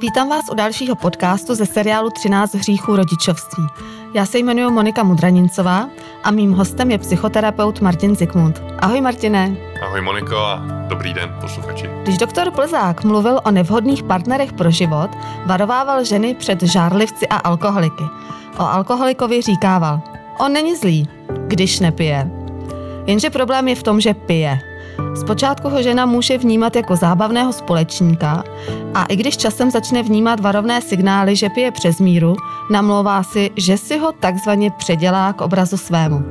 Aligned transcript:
Vítám 0.00 0.28
vás 0.28 0.44
u 0.52 0.54
dalšího 0.54 0.94
podcastu 0.94 1.54
ze 1.54 1.66
seriálu 1.66 2.10
13 2.10 2.54
hříchů 2.54 2.96
rodičovství. 2.96 3.66
Já 4.14 4.26
se 4.26 4.38
jmenuji 4.38 4.70
Monika 4.70 5.02
Mudranincová 5.02 5.88
a 6.24 6.30
mým 6.30 6.52
hostem 6.52 6.90
je 6.90 6.98
psychoterapeut 6.98 7.80
Martin 7.80 8.16
Zikmund. 8.16 8.62
Ahoj 8.78 9.00
Martine. 9.00 9.56
Ahoj 9.82 10.00
Moniko 10.00 10.36
a 10.36 10.62
dobrý 10.88 11.14
den 11.14 11.36
posluchači. 11.40 11.90
Když 12.02 12.18
doktor 12.18 12.50
Plzák 12.50 13.04
mluvil 13.04 13.40
o 13.44 13.50
nevhodných 13.50 14.02
partnerech 14.02 14.52
pro 14.52 14.70
život, 14.70 15.10
varovával 15.46 16.04
ženy 16.04 16.34
před 16.34 16.62
žárlivci 16.62 17.28
a 17.28 17.36
alkoholiky. 17.36 18.04
O 18.58 18.62
alkoholikovi 18.62 19.42
říkával, 19.42 20.00
on 20.38 20.52
není 20.52 20.76
zlý, 20.76 21.08
když 21.46 21.80
nepije. 21.80 22.30
Jenže 23.06 23.30
problém 23.30 23.68
je 23.68 23.74
v 23.74 23.82
tom, 23.82 24.00
že 24.00 24.14
pije. 24.14 24.58
Zpočátku 25.14 25.68
ho 25.68 25.82
žena 25.82 26.06
může 26.06 26.38
vnímat 26.38 26.76
jako 26.76 26.96
zábavného 26.96 27.52
společníka 27.52 28.44
a 28.94 29.04
i 29.04 29.16
když 29.16 29.36
časem 29.36 29.70
začne 29.70 30.02
vnímat 30.02 30.40
varovné 30.40 30.80
signály, 30.80 31.36
že 31.36 31.48
pije 31.48 31.70
přes 31.70 32.00
míru, 32.00 32.36
namlouvá 32.70 33.22
si, 33.22 33.50
že 33.56 33.78
si 33.78 33.98
ho 33.98 34.12
takzvaně 34.12 34.70
předělá 34.70 35.32
k 35.32 35.40
obrazu 35.40 35.76
svému. 35.76 36.24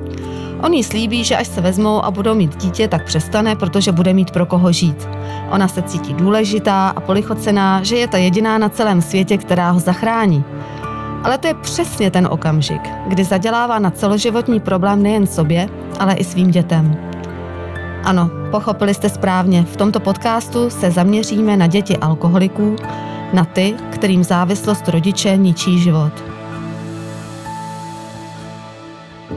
On 0.63 0.73
jí 0.73 0.83
slíbí, 0.83 1.23
že 1.23 1.37
až 1.37 1.47
se 1.47 1.61
vezmou 1.61 2.05
a 2.05 2.11
budou 2.11 2.35
mít 2.35 2.57
dítě, 2.57 2.87
tak 2.87 3.05
přestane, 3.05 3.55
protože 3.55 3.91
bude 3.91 4.13
mít 4.13 4.31
pro 4.31 4.45
koho 4.45 4.71
žít. 4.71 5.07
Ona 5.51 5.67
se 5.67 5.81
cítí 5.81 6.13
důležitá 6.13 6.89
a 6.89 7.01
polichocená, 7.01 7.83
že 7.83 7.95
je 7.95 8.07
ta 8.07 8.17
jediná 8.17 8.57
na 8.57 8.69
celém 8.69 9.01
světě, 9.01 9.37
která 9.37 9.71
ho 9.71 9.79
zachrání. 9.79 10.43
Ale 11.23 11.37
to 11.37 11.47
je 11.47 11.53
přesně 11.53 12.11
ten 12.11 12.27
okamžik, 12.31 12.81
kdy 13.07 13.23
zadělává 13.23 13.79
na 13.79 13.91
celoživotní 13.91 14.59
problém 14.59 15.03
nejen 15.03 15.27
sobě, 15.27 15.69
ale 15.99 16.13
i 16.13 16.23
svým 16.23 16.51
dětem. 16.51 17.14
Ano, 18.05 18.29
pochopili 18.51 18.93
jste 18.93 19.09
správně, 19.09 19.63
v 19.63 19.77
tomto 19.77 19.99
podcastu 19.99 20.69
se 20.69 20.91
zaměříme 20.91 21.57
na 21.57 21.67
děti 21.67 21.97
alkoholiků, 21.97 22.75
na 23.33 23.45
ty, 23.45 23.75
kterým 23.91 24.23
závislost 24.23 24.87
rodiče 24.87 25.37
ničí 25.37 25.79
život. 25.79 26.23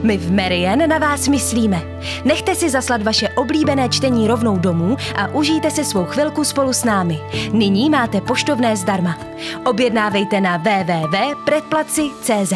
My 0.03 0.17
v 0.17 0.31
Merien 0.31 0.89
na 0.89 0.97
vás 0.97 1.27
myslíme. 1.27 1.81
Nechte 2.25 2.55
si 2.55 2.69
zaslat 2.69 3.03
vaše 3.03 3.29
oblíbené 3.29 3.89
čtení 3.89 4.27
rovnou 4.27 4.57
domů 4.57 4.97
a 5.15 5.27
užijte 5.27 5.71
si 5.71 5.85
svou 5.85 6.05
chvilku 6.05 6.43
spolu 6.43 6.73
s 6.73 6.83
námi. 6.83 7.19
Nyní 7.53 7.89
máte 7.89 8.21
poštovné 8.21 8.77
zdarma. 8.77 9.17
Objednávejte 9.65 10.41
na 10.41 10.57
www.predplaci.cz 10.57 12.53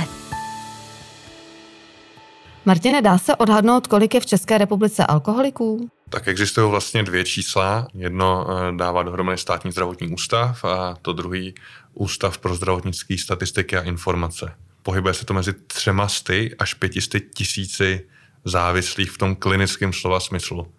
Martine, 2.66 3.02
dá 3.02 3.18
se 3.18 3.36
odhadnout, 3.36 3.88
kolik 3.88 4.14
je 4.14 4.20
v 4.20 4.26
České 4.26 4.58
republice 4.58 5.06
alkoholiků? 5.06 5.90
Tak 6.10 6.28
existují 6.28 6.72
vlastně 6.72 7.04
dvě 7.04 7.24
čísla. 7.24 7.88
Jedno 7.94 8.48
eh, 8.50 8.72
dává 8.76 9.04
dohromady 9.04 9.38
státní 9.38 9.72
zdravotní 9.72 10.08
ústav 10.08 10.66
a 10.66 10.98
to 11.02 11.14
druhý 11.14 11.54
Ústav 11.94 12.38
pro 12.38 12.56
zdravotnické 12.56 13.18
statistiky 13.18 13.78
a 13.78 13.82
informace. 13.82 14.56
Pohybuje 14.84 15.14
se 15.14 15.26
to 15.26 15.34
mezi 15.34 15.54
třema 15.54 16.08
sty 16.08 16.56
až 16.60 16.74
pětisty 16.74 17.22
tisíci 17.22 18.08
závislých 18.46 19.12
v 19.12 19.18
tom 19.18 19.36
klinickém 19.36 19.94
slova 19.94 20.20
smyslu. 20.20 20.74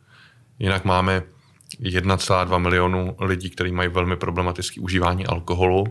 Jinak 0.59 0.85
máme 0.85 1.23
1,2 1.81 2.59
milionu 2.59 3.17
lidí, 3.21 3.51
kteří 3.51 3.73
mají 3.73 3.89
velmi 3.89 4.17
problematické 4.17 4.81
užívání 4.81 5.27
alkoholu 5.27 5.85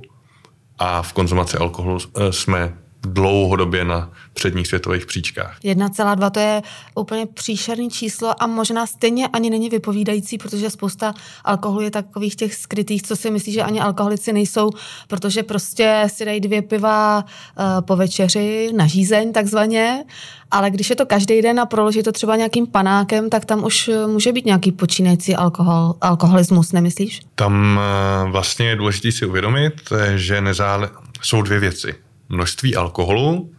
a 0.79 1.01
v 1.01 1.13
konzumaci 1.13 1.57
alkoholu 1.57 1.97
eh, 1.99 2.33
jsme 2.33 2.77
dlouhodobě 3.07 3.85
na 3.85 4.11
předních 4.33 4.67
světových 4.67 5.05
příčkách. 5.05 5.57
1,2 5.63 6.29
to 6.29 6.39
je 6.39 6.61
úplně 6.95 7.25
příšerný 7.25 7.89
číslo 7.89 8.43
a 8.43 8.47
možná 8.47 8.85
stejně 8.85 9.27
ani 9.27 9.49
není 9.49 9.69
vypovídající, 9.69 10.37
protože 10.37 10.69
spousta 10.69 11.13
alkoholu 11.43 11.81
je 11.81 11.91
takových 11.91 12.35
těch 12.35 12.55
skrytých, 12.55 13.03
co 13.03 13.15
si 13.15 13.31
myslí, 13.31 13.53
že 13.53 13.63
ani 13.63 13.79
alkoholici 13.79 14.33
nejsou, 14.33 14.69
protože 15.07 15.43
prostě 15.43 16.03
si 16.07 16.25
dají 16.25 16.39
dvě 16.39 16.61
piva 16.61 17.23
uh, 17.23 17.65
po 17.81 17.95
večeři 17.95 18.69
na 18.75 18.87
žízeň 18.87 19.33
takzvaně, 19.33 20.03
ale 20.51 20.71
když 20.71 20.89
je 20.89 20.95
to 20.95 21.05
každý 21.05 21.41
den 21.41 21.59
a 21.59 21.65
proloží 21.65 22.03
to 22.03 22.11
třeba 22.11 22.35
nějakým 22.35 22.67
panákem, 22.67 23.29
tak 23.29 23.45
tam 23.45 23.63
už 23.63 23.87
eh, 23.87 24.07
může 24.07 24.31
být 24.31 24.45
nějaký 24.45 24.71
počínající 24.71 25.35
alkohol, 25.35 25.95
alkoholismus, 26.01 26.71
nemyslíš? 26.71 27.21
Tam 27.35 27.79
uh, 28.25 28.31
vlastně 28.31 28.67
je 28.67 28.75
důležité 28.75 29.11
si 29.11 29.25
uvědomit, 29.25 29.73
že 30.15 30.41
nezále... 30.41 30.89
jsou 31.21 31.41
dvě 31.41 31.59
věci 31.59 31.95
množství 32.29 32.75
alkoholu, 32.75 33.53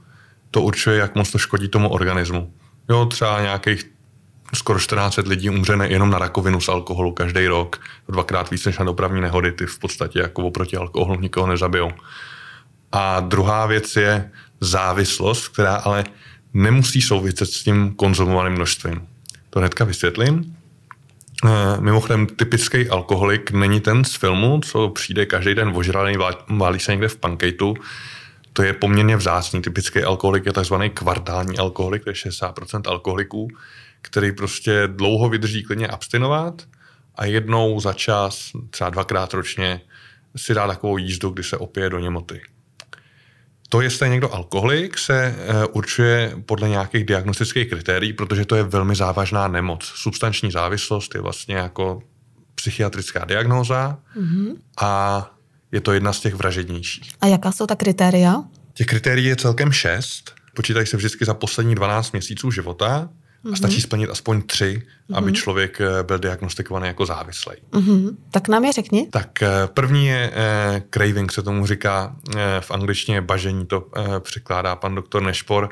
to 0.50 0.62
určuje, 0.62 0.96
jak 0.96 1.14
moc 1.14 1.30
to 1.30 1.38
škodí 1.38 1.68
tomu 1.68 1.88
organismu. 1.88 2.52
Jo, 2.88 3.06
třeba 3.06 3.42
nějakých 3.42 3.90
skoro 4.54 4.78
14 4.78 5.16
lidí 5.16 5.50
umře 5.50 5.78
jenom 5.82 6.10
na 6.10 6.18
rakovinu 6.18 6.60
z 6.60 6.68
alkoholu 6.68 7.12
každý 7.12 7.46
rok, 7.46 7.80
dvakrát 8.08 8.50
víc 8.50 8.64
než 8.64 8.78
na 8.78 8.84
dopravní 8.84 9.20
nehody, 9.20 9.52
ty 9.52 9.66
v 9.66 9.78
podstatě 9.78 10.18
jako 10.18 10.42
oproti 10.42 10.76
alkoholu 10.76 11.20
nikoho 11.20 11.46
nezabijou. 11.46 11.90
A 12.92 13.20
druhá 13.20 13.66
věc 13.66 13.96
je 13.96 14.30
závislost, 14.60 15.48
která 15.48 15.74
ale 15.74 16.04
nemusí 16.54 17.02
souviset 17.02 17.48
s 17.48 17.62
tím 17.62 17.94
konzumovaným 17.94 18.52
množstvím. 18.52 19.06
To 19.50 19.58
hnedka 19.58 19.84
vysvětlím. 19.84 20.56
Eh, 21.44 21.80
mimochodem, 21.80 22.26
typický 22.26 22.88
alkoholik 22.88 23.50
není 23.50 23.80
ten 23.80 24.04
z 24.04 24.14
filmu, 24.14 24.60
co 24.64 24.88
přijde 24.88 25.26
každý 25.26 25.54
den 25.54 25.72
ožralý, 25.74 26.16
válí 26.48 26.80
se 26.80 26.92
někde 26.92 27.08
v 27.08 27.16
pankejtu, 27.16 27.76
to 28.56 28.62
je 28.62 28.72
poměrně 28.72 29.16
vzácný. 29.16 29.62
Typický 29.62 30.02
alkoholik 30.02 30.46
je 30.46 30.52
takzvaný 30.52 30.90
kvartální 30.90 31.58
alkoholik, 31.58 32.04
to 32.04 32.10
je 32.10 32.14
60% 32.14 32.90
alkoholiků, 32.90 33.48
který 34.02 34.32
prostě 34.32 34.82
dlouho 34.86 35.28
vydrží 35.28 35.62
klidně 35.62 35.88
abstinovat 35.88 36.62
a 37.14 37.24
jednou 37.24 37.80
za 37.80 37.92
čas, 37.92 38.50
třeba 38.70 38.90
dvakrát 38.90 39.34
ročně, 39.34 39.80
si 40.36 40.54
dá 40.54 40.66
takovou 40.66 40.98
jízdu, 40.98 41.30
kdy 41.30 41.42
se 41.42 41.56
opije 41.56 41.90
do 41.90 41.98
němoty. 41.98 42.40
To, 43.68 43.80
jestli 43.80 44.06
je 44.06 44.10
někdo 44.10 44.34
alkoholik, 44.34 44.98
se 44.98 45.24
eh, 45.24 45.66
určuje 45.66 46.36
podle 46.46 46.68
nějakých 46.68 47.04
diagnostických 47.04 47.68
kritérií, 47.68 48.12
protože 48.12 48.44
to 48.44 48.56
je 48.56 48.62
velmi 48.62 48.94
závažná 48.94 49.48
nemoc. 49.48 49.84
Substanční 49.84 50.50
závislost 50.50 51.14
je 51.14 51.20
vlastně 51.20 51.56
jako 51.56 52.02
psychiatrická 52.54 53.24
diagnóza 53.24 53.98
mm-hmm. 54.16 54.56
a 54.80 55.33
je 55.74 55.80
to 55.80 55.92
jedna 55.92 56.12
z 56.12 56.20
těch 56.20 56.34
vražednějších. 56.34 57.12
A 57.20 57.26
jaká 57.26 57.52
jsou 57.52 57.66
ta 57.66 57.74
kritéria? 57.74 58.42
Těch 58.74 58.86
kritérií 58.86 59.26
je 59.26 59.36
celkem 59.36 59.72
šest. 59.72 60.34
Počítají 60.54 60.86
se 60.86 60.96
vždycky 60.96 61.24
za 61.24 61.34
poslední 61.34 61.74
12 61.74 62.12
měsíců 62.12 62.50
života 62.50 62.86
a 63.44 63.48
mm-hmm. 63.48 63.54
stačí 63.54 63.80
splnit 63.80 64.10
aspoň 64.10 64.42
tři, 64.42 64.82
mm-hmm. 64.82 65.16
aby 65.18 65.32
člověk 65.32 65.80
eh, 65.80 66.02
byl 66.02 66.18
diagnostikovaný 66.18 66.86
jako 66.86 67.06
závislý. 67.06 67.52
Mm-hmm. 67.70 68.16
Tak 68.30 68.48
nám 68.48 68.64
je 68.64 68.72
řekni. 68.72 69.08
Tak 69.10 69.42
eh, 69.42 69.48
první 69.66 70.06
je 70.06 70.32
eh, 70.34 70.82
craving, 70.90 71.32
se 71.32 71.42
tomu 71.42 71.66
říká 71.66 72.16
eh, 72.36 72.60
v 72.60 72.70
angličtině 72.70 73.20
bažení, 73.20 73.66
to 73.66 73.86
eh, 73.96 74.20
překládá 74.20 74.76
pan 74.76 74.94
doktor 74.94 75.22
Nešpor. 75.22 75.68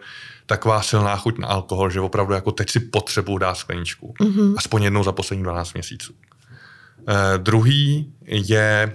Taková 0.47 0.83
silná 0.83 1.17
chuť 1.17 1.39
na 1.39 1.49
alkohol, 1.49 1.91
že 1.91 2.01
opravdu 2.01 2.35
jako 2.35 2.53
teď 2.53 2.71
si 2.71 2.81
potřebuji 2.81 3.39
dát 3.39 3.55
skleničku. 3.55 4.15
Mm-hmm. 4.21 4.55
Aspoň 4.57 4.83
jednou 4.83 5.05
za 5.05 5.13
poslední 5.13 5.43
12 5.45 5.75
měsíců. 5.75 6.13
Eh, 7.09 7.39
druhý 7.39 8.13
je 8.27 8.93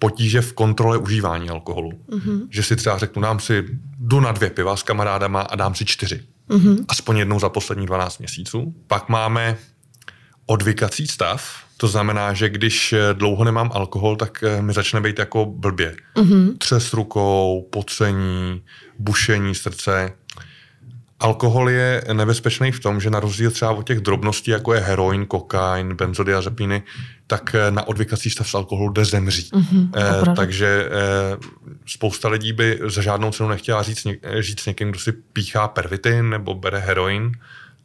potíže 0.00 0.40
v 0.40 0.52
kontrole 0.52 0.98
užívání 0.98 1.50
alkoholu. 1.50 1.92
Mm-hmm. 1.92 2.46
Že 2.50 2.62
si 2.62 2.76
třeba 2.76 2.98
řeknu, 2.98 3.22
dám 3.22 3.40
si, 3.40 3.64
jdu 3.98 4.20
na 4.20 4.32
dvě 4.32 4.50
piva 4.50 4.76
s 4.76 4.82
kamarádama 4.82 5.40
a 5.40 5.56
dám 5.56 5.74
si 5.74 5.84
čtyři. 5.84 6.20
Mm-hmm. 6.48 6.84
Aspoň 6.88 7.16
jednou 7.16 7.40
za 7.40 7.48
poslední 7.48 7.86
12 7.86 8.18
měsíců. 8.18 8.74
Pak 8.86 9.08
máme 9.08 9.56
odvykací 10.46 11.06
stav, 11.06 11.64
to 11.76 11.88
znamená, 11.88 12.32
že 12.32 12.48
když 12.48 12.94
dlouho 13.12 13.44
nemám 13.44 13.70
alkohol, 13.74 14.16
tak 14.16 14.42
eh, 14.42 14.62
mi 14.62 14.72
začne 14.72 15.00
být 15.00 15.18
jako 15.18 15.46
blbě. 15.46 15.96
Mm-hmm. 16.16 16.58
Třes 16.58 16.92
rukou, 16.92 17.68
pocení, 17.72 18.62
bušení 18.98 19.54
srdce. 19.54 20.12
Alkohol 21.20 21.70
je 21.70 22.04
nebezpečný 22.12 22.72
v 22.72 22.80
tom, 22.80 23.00
že 23.00 23.10
na 23.10 23.20
rozdíl 23.20 23.50
třeba 23.50 23.70
od 23.70 23.86
těch 23.86 24.00
drobností, 24.00 24.50
jako 24.50 24.74
je 24.74 24.80
heroin, 24.80 25.26
kokain, 25.26 25.94
benzodiazepiny, 25.94 26.82
tak 27.26 27.54
eh, 27.54 27.70
na 27.70 27.88
odvykací 27.88 28.30
stav 28.30 28.48
z 28.48 28.54
alkoholu 28.54 28.92
jde 28.92 29.04
zemřít. 29.04 29.52
Mm-hmm, 29.52 29.90
eh, 29.96 30.34
takže 30.36 30.88
eh, 30.90 31.36
spousta 31.86 32.28
lidí 32.28 32.52
by 32.52 32.80
za 32.86 33.02
žádnou 33.02 33.30
cenu 33.32 33.48
nechtěla 33.48 33.82
říct, 33.82 34.60
s 34.60 34.66
někým, 34.66 34.90
kdo 34.90 34.98
si 34.98 35.12
píchá 35.12 35.68
pervitin 35.68 36.30
nebo 36.30 36.54
bere 36.54 36.78
heroin. 36.78 37.32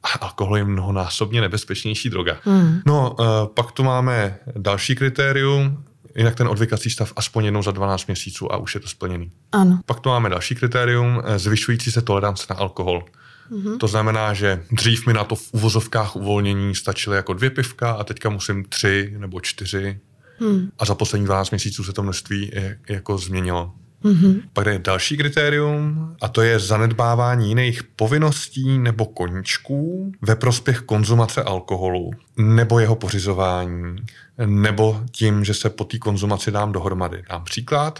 A 0.04 0.26
alkohol 0.26 0.58
je 0.58 0.64
mnohonásobně 0.64 1.42
nebezpečnější 1.42 2.10
droga. 2.10 2.38
Mm. 2.46 2.80
No, 2.86 3.16
eh, 3.20 3.24
pak 3.54 3.72
tu 3.72 3.84
máme 3.84 4.38
další 4.58 4.96
kritérium, 4.96 5.84
jinak 6.16 6.36
ten 6.36 6.48
odvykací 6.48 6.90
stav 6.90 7.14
aspoň 7.16 7.46
jednou 7.46 7.64
za 7.64 7.72
12 7.72 8.08
měsíců 8.08 8.54
a 8.54 8.58
už 8.58 8.76
je 8.76 8.82
to 8.82 8.88
splněný. 8.88 9.32
Ano. 9.52 9.80
Pak 9.86 10.00
tu 10.00 10.10
máme 10.10 10.30
další 10.30 10.56
kritérium, 10.56 11.22
zvyšující 11.38 11.92
se 11.92 12.02
tolerance 12.02 12.46
na 12.50 12.56
alkohol. 12.56 13.04
Mm-hmm. 13.52 13.78
To 13.78 13.88
znamená, 13.88 14.34
že 14.34 14.64
dřív 14.72 15.08
mi 15.08 15.14
na 15.14 15.24
to 15.24 15.36
v 15.36 15.54
uvozovkách 15.54 16.16
uvolnění 16.16 16.76
stačily 16.76 17.16
jako 17.16 17.34
dvě 17.34 17.50
pivka 17.50 17.92
a 17.92 18.04
teďka 18.04 18.30
musím 18.30 18.64
tři 18.64 19.14
nebo 19.18 19.42
čtyři. 19.42 20.00
Mm. 20.40 20.70
A 20.80 20.86
za 20.86 20.96
poslední 20.96 21.26
12 21.26 21.52
měsíců 21.52 21.84
se 21.84 21.94
to 21.94 22.04
množství 22.04 22.52
je, 22.54 22.80
jako 22.90 23.18
změnilo. 23.18 23.74
Mm-hmm. 24.04 24.42
Pak 24.54 24.66
je 24.66 24.80
další 24.80 25.18
kritérium 25.18 26.16
a 26.22 26.28
to 26.28 26.42
je 26.42 26.60
zanedbávání 26.60 27.50
jiných 27.50 27.84
povinností 27.84 28.80
nebo 28.80 29.06
koníčků 29.06 30.12
ve 30.22 30.36
prospěch 30.36 30.80
konzumace 30.80 31.44
alkoholu 31.44 32.12
nebo 32.38 32.80
jeho 32.80 32.96
pořizování 32.96 33.96
nebo 34.46 35.04
tím, 35.12 35.46
že 35.46 35.54
se 35.54 35.70
po 35.70 35.84
té 35.84 35.98
konzumaci 35.98 36.52
dám 36.52 36.72
dohromady. 36.72 37.24
Dám 37.30 37.44
příklad, 37.44 38.00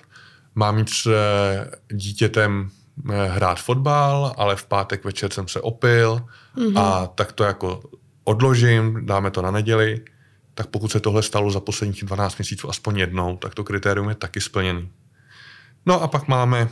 mám 0.56 0.78
jít 0.78 0.90
s 0.90 1.06
eh, 1.08 1.72
dítětem 1.92 2.70
eh, 2.70 2.85
hrát 3.28 3.62
fotbal, 3.62 4.34
ale 4.38 4.56
v 4.56 4.66
pátek 4.66 5.04
večer 5.04 5.34
jsem 5.34 5.48
se 5.48 5.62
opil 5.62 6.26
mm-hmm. 6.58 6.80
a 6.80 7.08
tak 7.08 7.32
to 7.32 7.44
jako 7.44 7.84
odložím, 8.24 9.06
dáme 9.06 9.32
to 9.32 9.42
na 9.42 9.52
neděli, 9.52 10.02
tak 10.54 10.68
pokud 10.68 10.92
se 10.92 11.00
tohle 11.00 11.24
stalo 11.24 11.52
za 11.52 11.60
posledních 11.60 12.04
12 12.04 12.38
měsíců 12.38 12.70
aspoň 12.70 12.98
jednou, 12.98 13.38
tak 13.38 13.56
to 13.56 13.64
kritérium 13.64 14.10
je 14.10 14.16
taky 14.16 14.42
splněný. 14.42 14.90
No 15.86 16.02
a 16.02 16.08
pak 16.08 16.28
máme 16.28 16.70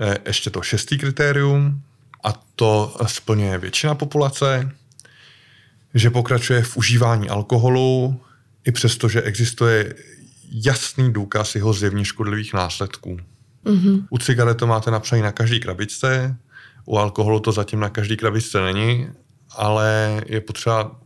eh, 0.00 0.18
ještě 0.26 0.50
to 0.50 0.62
šestý 0.62 0.98
kritérium 0.98 1.82
a 2.24 2.32
to 2.56 2.96
splňuje 3.06 3.58
většina 3.58 3.94
populace, 3.94 4.70
že 5.94 6.10
pokračuje 6.10 6.62
v 6.62 6.76
užívání 6.76 7.28
alkoholu, 7.28 8.20
i 8.64 8.72
přesto, 8.72 9.08
že 9.08 9.22
existuje 9.22 9.94
jasný 10.50 11.12
důkaz 11.12 11.54
jeho 11.54 11.72
zjevně 11.72 12.04
škodlivých 12.04 12.54
následků. 12.54 13.20
Mm-hmm. 13.66 14.06
U 14.10 14.18
cigaret 14.18 14.54
to 14.54 14.66
máte 14.66 14.90
napsané 14.90 15.22
na 15.22 15.32
každý 15.32 15.60
krabičce, 15.60 16.36
u 16.84 16.98
alkoholu 16.98 17.40
to 17.40 17.52
zatím 17.52 17.80
na 17.80 17.88
každý 17.88 18.16
krabičce 18.16 18.60
není, 18.60 19.08
ale 19.56 20.22
je 20.26 20.40
potřeba 20.40 21.00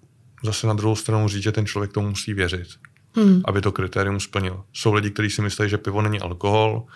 zase 0.44 0.66
na 0.66 0.74
druhou 0.74 0.96
stranu 0.96 1.28
říct, 1.28 1.42
že 1.42 1.52
ten 1.52 1.66
člověk 1.66 1.92
tomu 1.92 2.08
musí 2.08 2.34
věřit, 2.34 2.68
mm. 3.16 3.42
aby 3.44 3.60
to 3.60 3.72
kritérium 3.72 4.20
splnil. 4.20 4.64
Jsou 4.72 4.92
lidi, 4.92 5.10
kteří 5.10 5.30
si 5.30 5.42
myslí, 5.42 5.68
že 5.68 5.78
pivo 5.78 6.02
není 6.02 6.20
alkohol, 6.20 6.86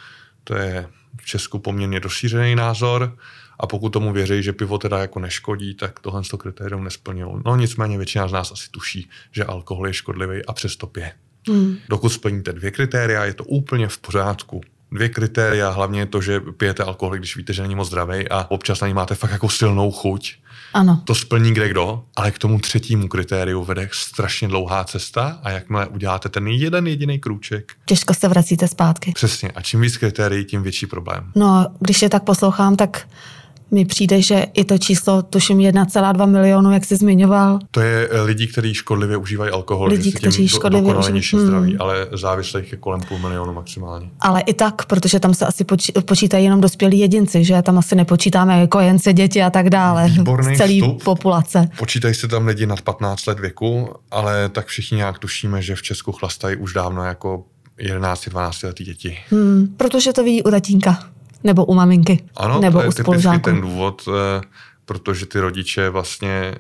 to 0.45 0.55
je 0.55 0.89
v 1.17 1.27
Česku 1.27 1.59
poměrně 1.59 1.99
rozšířený 1.99 2.55
názor 2.55 3.17
a 3.61 3.67
pokud 3.67 3.91
tomu 3.91 4.13
věří, 4.13 4.43
že 4.43 4.53
pivo 4.53 4.79
teda 4.79 4.99
jako 4.99 5.21
neškodí, 5.21 5.75
tak 5.75 6.01
tohle 6.01 6.23
to 6.31 6.39
kritérium 6.39 6.85
nesplnilo. 6.85 7.41
No 7.47 7.57
nicméně 7.57 7.97
většina 7.97 8.29
z 8.29 8.33
nás 8.33 8.53
asi 8.53 8.71
tuší, 8.71 9.11
že 9.33 9.45
alkohol 9.45 9.87
je 9.87 9.95
škodlivý 9.95 10.45
a 10.45 10.53
přesto 10.53 10.87
pije. 10.87 11.13
Hmm. 11.49 11.77
Dokud 11.89 12.09
splníte 12.09 12.53
dvě 12.53 12.71
kritéria, 12.71 13.25
je 13.25 13.35
to 13.35 13.45
úplně 13.45 13.89
v 13.89 13.99
pořádku. 13.99 14.61
Dvě 14.93 15.08
kritéria, 15.08 15.70
hlavně 15.70 16.00
je 16.00 16.06
to, 16.06 16.20
že 16.20 16.40
pijete 16.40 16.82
alkohol, 16.82 17.17
když 17.17 17.37
víte, 17.37 17.52
že 17.52 17.62
není 17.62 17.75
moc 17.75 17.88
zdravý 17.88 18.29
a 18.29 18.46
občas 18.49 18.81
na 18.81 18.88
ní 18.88 18.94
máte 18.94 19.14
fakt 19.14 19.31
jako 19.31 19.49
silnou 19.49 19.90
chuť. 19.90 20.35
Ano. 20.75 21.02
To 21.05 21.14
splní 21.14 21.52
kde 21.52 21.69
kdo, 21.69 22.05
ale 22.17 22.31
k 22.31 22.38
tomu 22.38 22.58
třetímu 22.58 23.08
kritériu 23.08 23.64
vede 23.64 23.88
strašně 23.93 24.49
dlouhá 24.49 24.85
cesta 24.85 25.38
a 25.43 25.50
jakmile 25.50 25.87
uděláte 25.87 26.29
ten 26.29 26.49
jeden 26.49 26.87
jediný 26.87 27.19
krůček. 27.19 27.73
Těžko 27.85 28.14
se 28.14 28.29
vracíte 28.29 28.69
zpátky. 28.69 29.12
Přesně. 29.14 29.50
A 29.50 29.62
čím 29.62 29.81
víc 29.81 29.96
kritérií, 29.96 30.44
tím 30.44 30.62
větší 30.62 30.87
problém. 30.87 31.32
No, 31.35 31.67
když 31.81 32.02
je 32.02 32.08
tak 32.08 32.25
poslouchám, 32.25 32.76
tak 32.76 33.08
mi 33.70 33.85
přijde, 33.85 34.23
že 34.23 34.47
i 34.55 34.65
to 34.65 34.79
číslo, 34.79 35.23
tuším 35.23 35.59
1,2 35.59 36.26
milionu, 36.26 36.73
jak 36.73 36.85
jsi 36.85 36.97
zmiňoval. 36.97 37.59
To 37.70 37.81
je 37.81 38.09
eh, 38.11 38.20
lidi, 38.20 38.47
kteří 38.47 38.75
škodlivě 38.75 39.17
užívají 39.17 39.50
alkohol. 39.53 39.88
Lidi, 39.88 40.12
kteří 40.12 40.49
škodlivě 40.49 40.94
užívají. 40.94 41.23
Hmm. 41.32 41.47
zdraví, 41.47 41.79
ale 41.79 42.06
závislých 42.12 42.73
je 42.73 42.79
kolem 42.79 43.00
půl 43.00 43.19
milionu 43.19 43.53
maximálně. 43.53 44.11
Ale 44.20 44.41
i 44.41 44.55
tak, 44.55 44.87
protože 44.87 45.20
tam 45.20 45.35
se 45.35 45.47
asi 45.47 45.65
počítají 46.05 46.44
jenom 46.44 46.61
dospělí 46.61 46.99
jedinci, 46.99 47.44
že 47.44 47.62
tam 47.62 47.79
asi 47.79 47.94
nepočítáme 47.94 48.61
jako 48.61 48.81
jence, 48.81 49.12
děti 49.12 49.43
a 49.43 49.50
tak 49.50 49.71
dále. 49.71 50.09
Výborný 50.09 50.56
celý 50.56 50.81
vstup. 50.81 51.05
populace. 51.05 51.69
Počítají 51.79 52.14
se 52.14 52.29
tam 52.29 52.47
lidi 52.47 52.67
nad 52.67 52.81
15 52.81 53.26
let 53.26 53.41
věku, 53.41 53.88
ale 54.11 54.49
tak 54.49 54.67
všichni 54.67 54.97
nějak 54.97 55.19
tušíme, 55.19 55.62
že 55.62 55.75
v 55.75 55.82
Česku 55.82 56.12
chlastají 56.12 56.56
už 56.56 56.73
dávno 56.73 57.05
jako 57.05 57.44
11-12 57.79 58.67
letý 58.67 58.85
děti. 58.85 59.19
Hmm, 59.31 59.75
protože 59.76 60.12
to 60.12 60.25
vidí 60.25 60.43
u 60.43 60.50
tatínka. 60.50 61.09
Nebo 61.44 61.64
u 61.64 61.75
maminky. 61.75 62.25
Ano, 62.37 62.61
nebo 62.61 62.79
to 62.79 62.82
je 62.82 62.88
u 62.88 62.93
typicky 62.93 63.38
ten 63.38 63.61
důvod, 63.61 64.08
eh, 64.08 64.40
protože 64.88 65.26
ty 65.26 65.40
rodiče 65.40 65.90
vlastně 65.90 66.31
eh, 66.31 66.56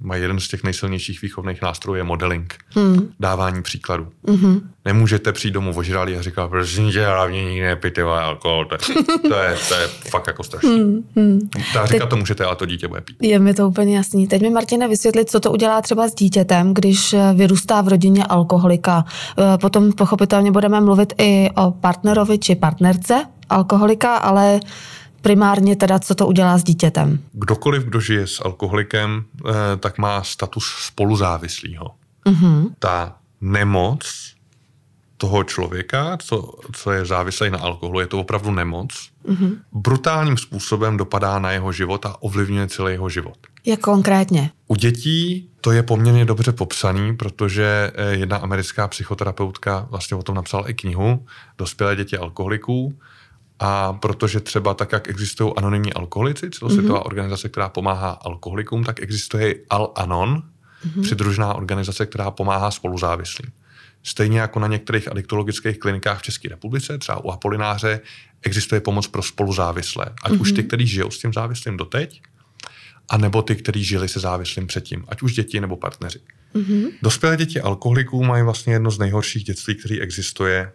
mají 0.00 0.22
jeden 0.22 0.40
z 0.40 0.48
těch 0.48 0.64
nejsilnějších 0.64 1.22
výchovných 1.22 1.62
nástrojů 1.62 1.96
je 1.96 2.04
modeling. 2.04 2.54
Hmm. 2.68 3.08
Dávání 3.20 3.62
příkladu. 3.62 4.08
Hmm. 4.28 4.70
Nemůžete 4.84 5.32
přijít 5.32 5.52
domů 5.52 5.72
ožralý 5.76 6.16
a 6.16 6.22
říkat, 6.22 6.48
prosím 6.48 6.90
tě, 6.92 7.06
hlavně 7.06 7.44
nikdy 7.44 7.66
nepijte 7.66 8.02
alkohol. 8.02 8.64
To, 8.64 8.76
to, 9.28 9.34
je, 9.34 9.56
to 9.68 9.74
je 9.74 9.88
fakt 10.10 10.26
jako 10.26 10.42
strašný. 10.42 10.78
Hmm. 10.78 11.04
Hmm. 11.16 11.40
Ta 11.74 11.86
říká 11.86 12.04
Teď, 12.04 12.10
to 12.10 12.16
můžete, 12.16 12.44
ale 12.44 12.56
to 12.56 12.66
dítě 12.66 12.88
bude 12.88 13.00
pít. 13.00 13.16
Je 13.20 13.38
mi 13.38 13.54
to 13.54 13.68
úplně 13.68 13.96
jasný. 13.96 14.26
Teď 14.26 14.42
mi 14.42 14.50
Martina 14.50 14.86
vysvětlit, 14.86 15.30
co 15.30 15.40
to 15.40 15.52
udělá 15.52 15.82
třeba 15.82 16.08
s 16.08 16.14
dítětem, 16.14 16.74
když 16.74 17.12
eh, 17.12 17.32
vyrůstá 17.34 17.80
v 17.80 17.88
rodině 17.88 18.24
alkoholika. 18.24 19.04
Potom 19.60 19.92
pochopitelně 19.92 20.50
budeme 20.50 20.80
mluvit 20.80 21.12
i 21.18 21.50
o 21.56 21.70
partnerovi 21.70 22.38
či 22.38 22.54
partnerce 22.54 23.24
alkoholika, 23.48 24.16
ale 24.16 24.60
primárně 25.22 25.76
teda, 25.76 25.98
co 25.98 26.14
to 26.14 26.26
udělá 26.26 26.58
s 26.58 26.64
dítětem. 26.64 27.18
Kdokoliv, 27.32 27.84
kdo 27.84 28.00
žije 28.00 28.26
s 28.26 28.44
alkoholikem, 28.44 29.24
eh, 29.48 29.52
tak 29.76 29.98
má 29.98 30.22
status 30.22 30.64
spoluzávislého. 30.78 31.90
Mm-hmm. 32.26 32.70
Ta 32.78 33.16
nemoc 33.40 34.00
toho 35.16 35.44
člověka, 35.44 36.16
co, 36.16 36.52
co 36.72 36.92
je 36.92 37.04
závislý 37.04 37.50
na 37.50 37.58
alkoholu, 37.58 38.00
je 38.00 38.06
to 38.06 38.20
opravdu 38.20 38.50
nemoc, 38.50 38.90
mm-hmm. 39.28 39.56
brutálním 39.72 40.36
způsobem 40.36 40.96
dopadá 40.96 41.38
na 41.38 41.50
jeho 41.50 41.72
život 41.72 42.06
a 42.06 42.22
ovlivňuje 42.22 42.68
celý 42.68 42.92
jeho 42.92 43.08
život. 43.08 43.38
Jak 43.66 43.80
konkrétně? 43.80 44.50
U 44.68 44.76
dětí 44.76 45.48
to 45.60 45.72
je 45.72 45.82
poměrně 45.82 46.24
dobře 46.24 46.52
popsaný, 46.52 47.16
protože 47.16 47.92
eh, 47.94 48.14
jedna 48.14 48.36
americká 48.36 48.88
psychoterapeutka 48.88 49.86
vlastně 49.90 50.16
o 50.16 50.22
tom 50.22 50.34
napsala 50.34 50.70
i 50.70 50.74
knihu 50.74 51.26
Dospělé 51.58 51.96
děti 51.96 52.18
alkoholiků 52.18 52.98
a 53.58 53.92
protože 53.92 54.40
třeba 54.40 54.74
tak, 54.74 54.92
jak 54.92 55.08
existují 55.08 55.52
anonymní 55.56 55.92
alkoholici, 55.92 56.50
celosvětová 56.50 57.00
mm-hmm. 57.00 57.06
organizace, 57.06 57.48
která 57.48 57.68
pomáhá 57.68 58.10
alkoholikům, 58.10 58.84
tak 58.84 59.02
existuje 59.02 59.54
Al-Anon, 59.70 60.42
mm-hmm. 60.42 61.02
přidružená 61.02 61.54
organizace, 61.54 62.06
která 62.06 62.30
pomáhá 62.30 62.70
spoluzávislým. 62.70 63.52
Stejně 64.02 64.40
jako 64.40 64.58
na 64.58 64.66
některých 64.66 65.10
adiktologických 65.10 65.78
klinikách 65.78 66.18
v 66.18 66.22
České 66.22 66.48
republice, 66.48 66.98
třeba 66.98 67.24
u 67.24 67.30
Apolináře, 67.30 68.00
existuje 68.42 68.80
pomoc 68.80 69.06
pro 69.06 69.22
spoluzávislé. 69.22 70.06
Ať 70.22 70.32
mm-hmm. 70.32 70.40
už 70.40 70.52
ty, 70.52 70.60
mhm. 70.60 70.68
kteří 70.68 70.86
žijou 70.86 71.10
s 71.10 71.18
tím 71.18 71.32
závislým 71.32 71.76
doteď, 71.76 72.22
a 73.08 73.16
nebo 73.16 73.42
ty, 73.42 73.56
kteří 73.56 73.84
žili 73.84 74.08
se 74.08 74.20
závislým 74.20 74.66
předtím, 74.66 75.04
ať 75.08 75.22
už 75.22 75.34
děti 75.34 75.60
nebo 75.60 75.76
partneři. 75.76 76.20
Mm-hmm. 76.54 76.90
Dospělé 77.02 77.36
děti 77.36 77.60
alkoholiků 77.60 78.24
mají 78.24 78.42
vlastně 78.42 78.72
jedno 78.72 78.90
z 78.90 78.98
nejhorších 78.98 79.44
dětství, 79.44 79.74
který 79.74 80.00
existuje 80.00 80.72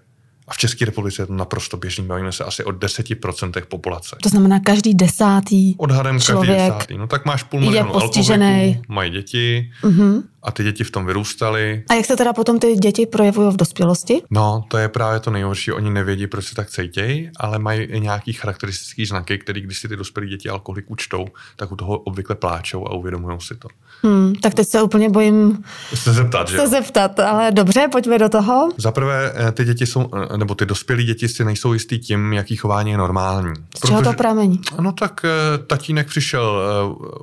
a 0.47 0.53
v 0.53 0.57
České 0.57 0.85
republice 0.85 1.21
je 1.21 1.25
to 1.25 1.33
naprosto 1.33 1.77
běžný, 1.77 2.05
bavíme 2.05 2.31
se 2.31 2.43
asi 2.43 2.63
o 2.63 2.69
10% 2.69 3.65
populace. 3.65 4.15
To 4.23 4.29
znamená 4.29 4.59
každý 4.59 4.93
desátý 4.93 5.75
Odhadem 5.77 6.19
člověk 6.19 6.57
každý 6.57 6.69
desátý. 6.69 6.97
No 6.97 7.07
tak 7.07 7.25
máš 7.25 7.43
půl 7.43 7.59
milionu 7.59 7.95
alkoholiků, 7.95 8.83
mají 8.87 9.11
děti 9.11 9.71
uh-huh. 9.83 10.23
a 10.43 10.51
ty 10.51 10.63
děti 10.63 10.83
v 10.83 10.91
tom 10.91 11.05
vyrůstaly. 11.05 11.83
A 11.89 11.93
jak 11.93 12.05
se 12.05 12.15
teda 12.15 12.33
potom 12.33 12.59
ty 12.59 12.75
děti 12.75 13.05
projevují 13.05 13.53
v 13.53 13.55
dospělosti? 13.57 14.21
No, 14.29 14.63
to 14.67 14.77
je 14.77 14.89
právě 14.89 15.19
to 15.19 15.31
nejhorší. 15.31 15.71
Oni 15.71 15.89
nevědí, 15.89 16.27
proč 16.27 16.45
se 16.45 16.55
tak 16.55 16.69
cítějí, 16.69 17.29
ale 17.37 17.59
mají 17.59 17.81
i 17.81 17.99
nějaký 17.99 18.33
charakteristický 18.33 19.05
znaky, 19.05 19.37
který 19.37 19.61
když 19.61 19.79
si 19.79 19.87
ty 19.87 19.95
dospělé 19.95 20.27
děti 20.27 20.49
alkoholiků 20.49 20.95
čtou, 20.95 21.27
tak 21.55 21.71
u 21.71 21.75
toho 21.75 21.99
obvykle 21.99 22.35
pláčou 22.35 22.87
a 22.87 22.93
uvědomují 22.93 23.41
si 23.41 23.55
to. 23.55 23.67
Hmm, 24.03 24.35
tak 24.35 24.53
teď 24.53 24.67
se 24.67 24.81
úplně 24.81 25.09
bojím 25.09 25.63
se 25.93 26.13
zeptat, 26.13 26.47
že? 26.47 26.57
Se 26.57 26.67
zeptat, 26.67 27.19
ale 27.19 27.51
dobře, 27.51 27.87
pojďme 27.91 28.19
do 28.19 28.29
toho. 28.29 28.69
Za 28.77 28.91
prvé, 28.91 29.33
eh, 29.35 29.51
ty 29.51 29.65
děti 29.65 29.85
jsou, 29.85 30.09
eh, 30.33 30.37
nebo 30.37 30.55
ty 30.55 30.65
dospělí 30.65 31.05
děti 31.05 31.27
si 31.27 31.45
nejsou 31.45 31.73
jistý 31.73 31.99
tím, 31.99 32.33
jaký 32.33 32.55
chování 32.55 32.91
je 32.91 32.97
normální. 32.97 33.53
Z 33.77 33.87
čeho 33.87 34.01
to 34.01 34.13
pramení? 34.13 34.61
No 34.81 34.91
tak 34.91 35.25
eh, 35.25 35.57
tatínek 35.57 36.07
přišel 36.07 36.63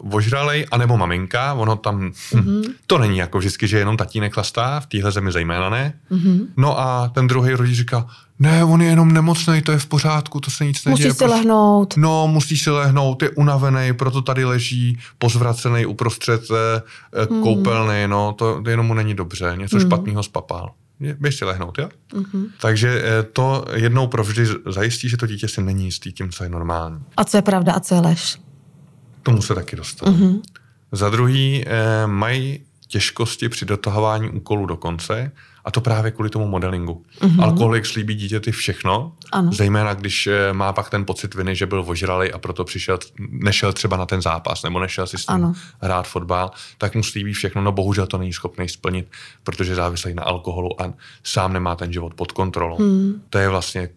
vožralej, 0.02 0.66
anebo 0.70 0.96
maminka, 0.96 1.54
ono 1.54 1.76
tam, 1.76 2.10
mm-hmm. 2.10 2.62
to 2.86 2.98
není 2.98 3.18
jako 3.18 3.38
vždycky, 3.38 3.68
že 3.68 3.78
jenom 3.78 3.96
tatínek 3.96 4.34
chlastá, 4.34 4.80
v 4.80 4.86
téhle 4.86 5.12
zemi 5.12 5.32
zejména 5.32 5.70
ne. 5.70 5.94
Mm-hmm. 6.10 6.46
No 6.56 6.80
a 6.80 7.08
ten 7.08 7.26
druhý 7.26 7.52
rodič 7.52 7.76
říká, 7.76 8.06
ne, 8.40 8.64
on 8.64 8.82
je 8.82 8.88
jenom 8.88 9.12
nemocný, 9.12 9.62
to 9.62 9.72
je 9.72 9.78
v 9.78 9.86
pořádku, 9.86 10.40
to 10.40 10.50
se 10.50 10.64
nic 10.64 10.84
neděje. 10.84 11.08
Musí 11.08 11.18
si 11.18 11.18
prostě... 11.18 11.36
lehnout. 11.36 11.96
No, 11.96 12.28
musí 12.28 12.56
si 12.56 12.70
lehnout, 12.70 13.22
je 13.22 13.30
unavený, 13.30 13.92
proto 13.92 14.22
tady 14.22 14.44
leží 14.44 14.98
pozvracený 15.18 15.86
uprostřed 15.86 16.42
hmm. 17.30 17.42
koupelny, 17.42 18.08
no, 18.08 18.32
to, 18.32 18.62
to 18.62 18.70
jenom 18.70 18.86
mu 18.86 18.94
není 18.94 19.14
dobře, 19.14 19.54
něco 19.56 19.76
hmm. 19.76 19.86
špatného 19.86 20.22
spapal. 20.22 20.72
Běž 21.18 21.36
si 21.36 21.44
lehnout, 21.44 21.78
jo? 21.78 21.88
Mm-hmm. 22.12 22.46
Takže 22.60 23.02
eh, 23.04 23.22
to 23.22 23.64
jednou 23.74 24.06
provždy 24.06 24.46
zajistí, 24.66 25.08
že 25.08 25.16
to 25.16 25.26
dítě 25.26 25.48
si 25.48 25.62
není 25.62 25.84
jistý 25.84 26.12
tím, 26.12 26.30
co 26.30 26.44
je 26.44 26.50
normální. 26.50 27.00
A 27.16 27.24
co 27.24 27.36
je 27.36 27.42
pravda 27.42 27.72
a 27.72 27.80
co 27.80 27.94
je 27.94 28.00
lež? 28.00 28.40
Tomu 29.22 29.42
se 29.42 29.54
taky 29.54 29.76
dostane. 29.76 30.12
Mm-hmm. 30.12 30.40
Za 30.92 31.10
druhý, 31.10 31.64
eh, 31.66 32.06
mají 32.06 32.60
těžkosti 32.86 33.48
při 33.48 33.64
dotahování 33.64 34.30
úkolů 34.30 34.66
do 34.66 34.76
konce 34.76 35.32
a 35.70 35.72
to 35.72 35.80
právě 35.80 36.10
kvůli 36.10 36.30
tomu 36.30 36.48
modelingu. 36.48 37.02
Mm-hmm. 37.20 37.42
Alkoholik 37.42 37.86
slíbí 37.86 38.14
dítěti 38.14 38.52
všechno, 38.52 39.12
ano. 39.32 39.52
zejména 39.52 39.94
když 39.94 40.26
eh, 40.26 40.52
má 40.52 40.72
pak 40.72 40.90
ten 40.90 41.04
pocit 41.04 41.34
viny, 41.34 41.56
že 41.56 41.66
byl 41.66 41.84
ožralý 41.86 42.32
a 42.32 42.38
proto 42.38 42.64
přišel, 42.64 42.98
nešel 43.30 43.72
třeba 43.72 43.96
na 43.96 44.06
ten 44.06 44.22
zápas 44.22 44.62
nebo 44.62 44.80
nešel 44.80 45.06
si 45.06 45.18
s 45.18 45.26
ním 45.26 45.34
ano. 45.34 45.52
hrát 45.80 46.08
fotbal, 46.08 46.50
tak 46.78 46.94
mu 46.94 47.02
slíbí 47.02 47.32
všechno, 47.32 47.62
no 47.62 47.72
bohužel 47.72 48.06
to 48.06 48.18
není 48.18 48.32
schopný 48.32 48.68
splnit, 48.68 49.08
protože 49.44 49.74
závislý 49.74 50.14
na 50.14 50.22
alkoholu 50.22 50.82
a 50.82 50.92
sám 51.24 51.52
nemá 51.52 51.76
ten 51.76 51.92
život 51.92 52.14
pod 52.14 52.32
kontrolou. 52.32 52.78
Mm. 52.78 53.22
To 53.30 53.38
je 53.38 53.48
vlastně 53.48 53.88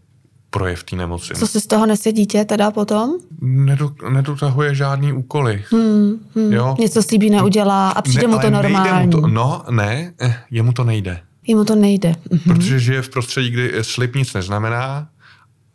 projev 0.50 0.84
té 0.84 0.96
nemoci. 0.96 1.34
Co 1.34 1.48
si 1.48 1.62
z 1.62 1.68
toho 1.68 1.86
nese 1.86 2.12
dítě 2.12 2.46
teda 2.46 2.72
potom? 2.72 3.18
Nedo, 3.42 3.92
nedotahuje 4.10 4.76
žádný 4.76 5.14
úkoly. 5.14 5.64
Hmm, 5.72 6.20
hmm. 6.36 6.54
Jo. 6.54 6.76
Něco 6.80 7.04
slíbí, 7.04 7.30
neudělá 7.30 7.90
a 7.90 8.02
přijde 8.02 8.28
mu 8.28 8.40
to 8.40 8.50
normální. 8.50 9.06
Mu 9.06 9.22
to, 9.22 9.28
no, 9.28 9.64
ne, 9.70 10.14
eh, 10.22 10.36
jemu 10.52 10.74
to 10.74 10.84
nejde. 10.84 11.20
Jemu 11.48 11.66
to 11.66 11.76
nejde. 11.76 12.16
Mhm. 12.30 12.40
Protože 12.56 12.80
žije 12.80 13.02
v 13.02 13.10
prostředí, 13.10 13.50
kdy 13.50 13.74
slib 13.82 14.16
nic 14.16 14.34
neznamená, 14.34 15.10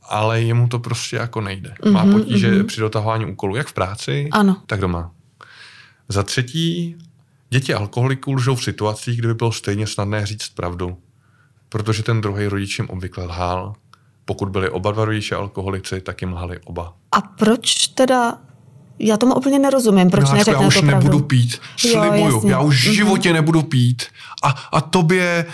ale 0.09 0.43
jemu 0.43 0.69
to 0.69 0.79
prostě 0.79 1.17
jako 1.17 1.41
nejde. 1.41 1.75
Má 1.91 2.05
Mhm, 2.05 2.13
potíže 2.13 2.51
mhm. 2.51 2.67
při 2.67 2.81
dotahování 2.81 3.27
úkolů, 3.27 3.57
jak 3.57 3.67
v 3.69 3.73
práci, 3.73 4.29
Ano. 4.33 4.57
tak 4.67 4.81
doma. 4.81 5.11
Za 6.09 6.23
třetí, 6.23 6.97
děti 7.51 7.75
alkoholiků 7.75 8.33
lžou 8.33 8.55
v 8.55 8.65
situacích, 8.65 9.19
kdy 9.19 9.29
by 9.29 9.35
bylo 9.35 9.53
stejně 9.53 9.87
snadné 9.87 10.27
říct 10.27 10.49
pravdu. 10.49 10.99
Protože 11.69 12.03
ten 12.03 12.21
druhý 12.21 12.47
rodič 12.47 12.79
jim 12.79 12.89
obvykle 12.91 13.25
lhal. 13.25 13.75
Pokud 14.25 14.49
byli 14.49 14.71
oba 14.71 14.93
dva 14.93 15.05
rodiče 15.05 15.35
alkoholici, 15.35 16.01
tak 16.01 16.23
jim 16.23 16.33
lhali 16.33 16.59
oba. 16.65 16.95
A 17.13 17.21
proč 17.21 17.87
teda, 17.89 18.39
já 18.99 19.17
tomu 19.17 19.35
úplně 19.35 19.59
nerozumím, 19.59 20.11
proč 20.11 20.21
Miláčku, 20.25 20.37
neřekne 20.39 20.63
já 20.63 20.69
už 20.69 20.75
to 20.75 20.81
pravdu? 20.83 21.05
nebudu 21.07 21.25
pít, 21.25 21.61
Jo, 21.85 21.91
slibuju, 22.01 22.35
jasně. 22.37 22.51
já 22.53 22.61
už 22.61 22.83
v 22.83 22.87
Mhm. 22.87 22.95
životě 22.95 23.33
nebudu 23.33 23.63
pít. 23.63 24.03
A, 24.43 24.49
a 24.73 24.81
tobě, 24.81 25.47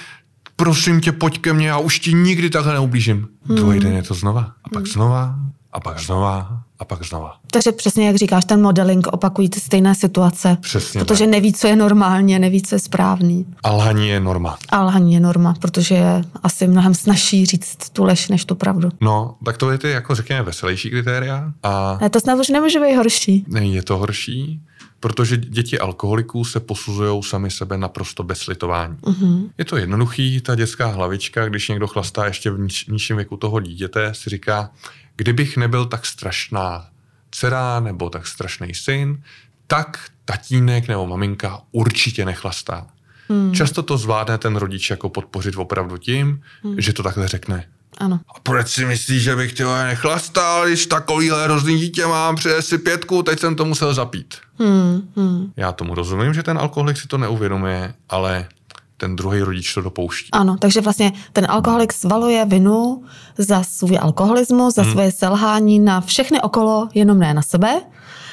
prosím 0.57 1.01
tě, 1.01 1.13
pojď 1.13 1.39
ke 1.41 1.53
mně, 1.53 1.69
já 1.69 1.79
už 1.79 1.99
ti 2.01 2.13
nikdy 2.15 2.51
takhle 2.51 2.73
neublížím. 2.73 3.29
Mhm. 3.47 3.57
Druhý 3.57 3.81
den 3.81 3.93
je 3.93 4.03
to 4.03 4.15
znova. 4.15 4.41
A 4.65 4.69
pak 4.73 4.87
znova, 4.87 5.35
a 5.73 5.81
pak 5.81 5.99
znova, 5.99 6.63
a 6.79 6.85
pak 6.85 7.03
znova. 7.05 7.33
Takže 7.51 7.73
přesně 7.73 8.07
jak 8.07 8.17
říkáš, 8.17 8.45
ten 8.45 8.63
modeling 8.63 9.07
opakují 9.07 9.49
ty 9.49 9.61
stejné 9.61 9.95
situace. 9.95 10.57
Přesně 10.61 11.01
Protože 11.05 11.27
neví, 11.27 11.53
co 11.53 11.67
je 11.67 11.77
normálně, 11.77 12.39
neví, 12.39 12.63
co 12.63 12.75
je 12.75 12.79
správný. 12.79 13.47
A 13.63 13.71
lhaní 13.73 14.09
je 14.09 14.21
norma. 14.21 14.59
A 14.69 14.85
lhaní 14.85 15.15
je 15.15 15.21
norma, 15.21 15.55
protože 15.61 15.95
je 15.95 16.23
asi 16.43 16.67
mnohem 16.69 16.95
snažší 16.95 17.47
říct 17.47 17.91
tu 17.93 18.05
lež, 18.05 18.29
než 18.29 18.45
tu 18.45 18.55
pravdu. 18.55 18.89
No, 19.01 19.35
tak 19.45 19.57
to 19.57 19.71
je 19.71 19.79
ty, 19.79 19.91
jako 19.91 20.15
řekněme, 20.15 20.43
veselější 20.43 20.91
kritéria. 20.91 21.53
A 21.63 21.99
Ne, 22.01 22.11
to 22.11 22.21
snad 22.21 22.39
už 22.41 22.49
nemůže 22.49 22.81
být 22.81 22.97
horší. 22.97 23.45
ne, 23.49 23.67
je 23.67 23.83
to 23.83 23.99
horší, 23.99 24.61
protože 25.01 25.37
děti 25.37 25.79
alkoholiků 25.79 26.45
se 26.45 26.61
posuzují 26.61 27.23
sami 27.23 27.51
sebe 27.51 27.79
naprosto 27.79 28.23
bez 28.23 28.39
slitování. 28.39 28.97
Mhm. 29.07 29.49
Je 29.59 29.65
to 29.65 29.77
jednoduchý, 29.77 30.41
ta 30.41 30.55
dětská 30.55 30.87
hlavička, 30.87 31.49
když 31.49 31.69
někdo 31.69 31.87
chlastá 31.87 32.27
ještě 32.27 32.51
v 32.51 32.59
niž, 32.59 32.87
nižším 32.87 33.17
věku 33.17 33.37
toho 33.37 33.61
dítěte, 33.61 34.15
si 34.15 34.31
říká, 34.31 34.71
kdybych 35.17 35.57
nebyl 35.57 35.87
tak 35.87 36.07
strašná 36.07 36.87
dcera 37.31 37.81
nebo 37.81 38.11
tak 38.11 38.27
strašný 38.27 38.75
syn, 38.75 39.23
tak 39.67 40.01
tatínek 40.25 40.89
nebo 40.89 41.07
maminka 41.07 41.61
určitě 41.73 42.25
nechlastá. 42.25 42.87
Hmm. 43.29 43.55
Často 43.55 43.83
to 43.83 43.99
zvládne 43.99 44.39
ten 44.39 44.57
rodič 44.57 44.91
jako 44.91 45.09
podpořit 45.09 45.57
opravdu 45.57 45.97
tím, 45.97 46.43
hmm. 46.63 46.81
že 46.81 46.93
to 46.93 47.03
takhle 47.03 47.29
řekne. 47.29 47.65
Ano. 47.99 48.21
A 48.29 48.41
proč 48.41 48.69
si 48.69 48.85
myslíš, 48.85 49.23
že 49.23 49.37
bych 49.37 49.53
těhle 49.53 49.87
nechlastal, 49.87 50.67
když 50.67 50.87
takovýhle 50.87 51.45
hrozný 51.45 51.79
dítě 51.79 52.07
mám, 52.07 52.37
přijde 52.37 52.63
si 52.63 52.79
pětku, 52.79 53.23
teď 53.23 53.41
jsem 53.41 53.57
to 53.57 53.65
musel 53.65 53.95
zapít. 53.95 54.35
Hmm, 54.59 55.09
hmm. 55.17 55.53
Já 55.57 55.73
tomu 55.73 55.95
rozumím, 55.95 56.35
že 56.35 56.43
ten 56.43 56.59
alkoholik 56.59 56.97
si 56.97 57.09
to 57.09 57.19
neuvědomuje, 57.19 57.95
ale 58.09 58.47
ten 58.97 59.17
druhý 59.17 59.41
rodič 59.41 59.75
to 59.75 59.83
dopouští. 59.83 60.29
Ano, 60.33 60.57
takže 60.61 60.81
vlastně 60.81 61.13
ten 61.33 61.47
alkoholik 61.49 61.93
svaluje 61.93 62.45
vinu 62.45 63.03
za 63.39 63.63
svůj 63.63 63.99
alkoholismus, 64.01 64.75
za 64.75 64.83
Hmm. 64.83 64.93
svoje 64.93 65.13
selhání 65.13 65.79
na 65.79 66.01
všechny 66.01 66.41
okolo, 66.41 66.89
jenom 66.95 67.19
ne 67.19 67.35
na 67.35 67.43
sebe. 67.43 67.81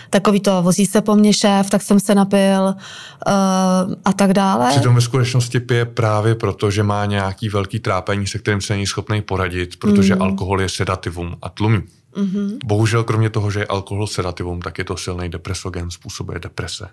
Takový 0.09 0.39
to 0.39 0.61
vozí 0.61 0.85
se 0.85 1.01
po 1.01 1.15
mně 1.15 1.33
šéf, 1.33 1.69
tak 1.69 1.81
jsem 1.81 1.99
se 1.99 2.15
napil 2.15 2.63
uh, 2.63 2.73
a 4.05 4.13
tak 4.15 4.33
dále. 4.33 4.69
Přitom 4.69 4.95
ve 4.95 5.01
skutečnosti 5.01 5.59
pije 5.59 5.85
právě 5.85 6.35
proto, 6.35 6.71
že 6.71 6.83
má 6.83 7.05
nějaký 7.05 7.49
velký 7.49 7.79
trápení, 7.79 8.27
se 8.27 8.39
kterým 8.39 8.61
se 8.61 8.73
není 8.73 8.87
schopný 8.87 9.21
poradit, 9.21 9.75
protože 9.79 10.15
mm. 10.15 10.21
alkohol 10.21 10.61
je 10.61 10.69
sedativum 10.69 11.35
a 11.41 11.49
tlumí. 11.49 11.81
Mhm. 12.15 12.59
Bohužel 12.65 13.03
kromě 13.03 13.29
toho, 13.29 13.51
že 13.51 13.59
je 13.59 13.65
alkohol 13.65 14.07
sedativum, 14.07 14.61
tak 14.61 14.77
je 14.77 14.83
to 14.83 14.97
silný 14.97 15.29
depresogen, 15.29 15.91
způsobuje 15.91 16.39
deprese. 16.39 16.89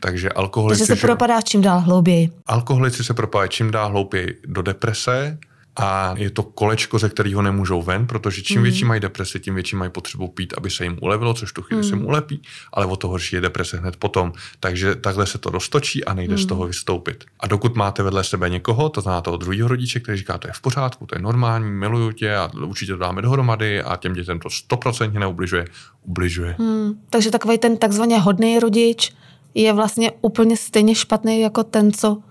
Takže 0.00 0.30
alkoholici. 0.30 0.86
Takže 0.86 0.96
se 0.96 1.06
propadá 1.06 1.40
čím 1.40 1.62
dál 1.62 1.80
hlouběji. 1.80 2.30
alkoholici 2.46 3.04
se 3.04 3.14
propadají 3.14 3.50
čím 3.50 3.70
dál 3.70 3.90
hlouběji 3.90 4.40
do 4.46 4.62
deprese 4.62 5.38
a 5.76 6.14
je 6.18 6.30
to 6.30 6.42
kolečko, 6.42 6.98
ze 6.98 7.08
kterého 7.08 7.42
nemůžou 7.42 7.82
ven, 7.82 8.06
protože 8.06 8.42
čím 8.42 8.62
větší 8.62 8.84
mají 8.84 9.00
depresi, 9.00 9.40
tím 9.40 9.54
větší 9.54 9.76
mají 9.76 9.90
potřebu 9.90 10.28
pít, 10.28 10.54
aby 10.56 10.70
se 10.70 10.84
jim 10.84 10.98
ulevilo, 11.02 11.34
což 11.34 11.52
tu 11.52 11.62
chvíli 11.62 11.84
se 11.84 11.94
jim 11.94 12.06
ulepí, 12.06 12.42
ale 12.72 12.86
o 12.86 12.96
to 12.96 13.08
horší 13.08 13.36
je 13.36 13.40
deprese 13.40 13.76
hned 13.76 13.96
potom. 13.96 14.32
Takže 14.60 14.94
takhle 14.94 15.26
se 15.26 15.38
to 15.38 15.50
roztočí 15.50 16.04
a 16.04 16.14
nejde 16.14 16.38
z 16.38 16.46
toho 16.46 16.66
vystoupit. 16.66 17.24
A 17.40 17.46
dokud 17.46 17.76
máte 17.76 18.02
vedle 18.02 18.24
sebe 18.24 18.50
někoho, 18.50 18.88
to 18.88 19.00
znamená 19.00 19.20
toho 19.20 19.36
druhého 19.36 19.68
rodiče, 19.68 20.00
který 20.00 20.18
říká, 20.18 20.38
to 20.38 20.48
je 20.48 20.52
v 20.52 20.60
pořádku, 20.60 21.06
to 21.06 21.14
je 21.14 21.22
normální, 21.22 21.70
miluju 21.70 22.12
tě 22.12 22.36
a 22.36 22.50
určitě 22.66 22.92
to 22.92 22.98
dáme 22.98 23.22
dohromady 23.22 23.82
a 23.82 23.96
těm 23.96 24.12
dětem 24.12 24.38
to 24.38 24.50
stoprocentně 24.50 25.20
neubližuje, 25.20 25.64
ubližuje. 26.02 26.56
Hmm. 26.58 26.92
Takže 27.10 27.30
takový 27.30 27.58
ten 27.58 27.76
takzvaně 27.76 28.18
hodný 28.18 28.58
rodič 28.58 29.12
je 29.54 29.72
vlastně 29.72 30.10
úplně 30.20 30.56
stejně 30.56 30.94
špatný 30.94 31.40
jako 31.40 31.64
ten, 31.64 31.92
co 31.92 32.22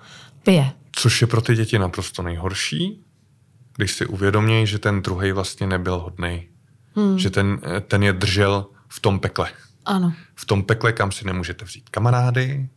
pije. 0.44 0.72
Což 0.92 1.22
je 1.22 1.28
pro 1.28 1.42
ty 1.42 1.56
děti 1.56 1.80
naprosto 1.80 2.24
nejhorší, 2.24 3.04
když 3.78 3.92
si 3.92 4.06
uvědomějí, 4.06 4.68
že 4.68 4.80
ten 4.80 5.02
druhý 5.02 5.32
vlastně 5.32 5.68
nebyl 5.68 6.00
hodný. 6.00 6.48
Hmm. 6.96 7.20
Že 7.20 7.30
ten, 7.30 7.62
ten 7.88 8.04
je 8.04 8.14
držel 8.14 8.68
v 8.88 9.00
tom 9.00 9.20
pekle. 9.20 9.50
Ano. 9.86 10.14
V 10.36 10.46
tom 10.46 10.64
pekle, 10.64 10.94
kam 10.94 11.12
si 11.12 11.26
nemůžete 11.26 11.66
vzít 11.66 11.90
kamarády, 11.90 12.70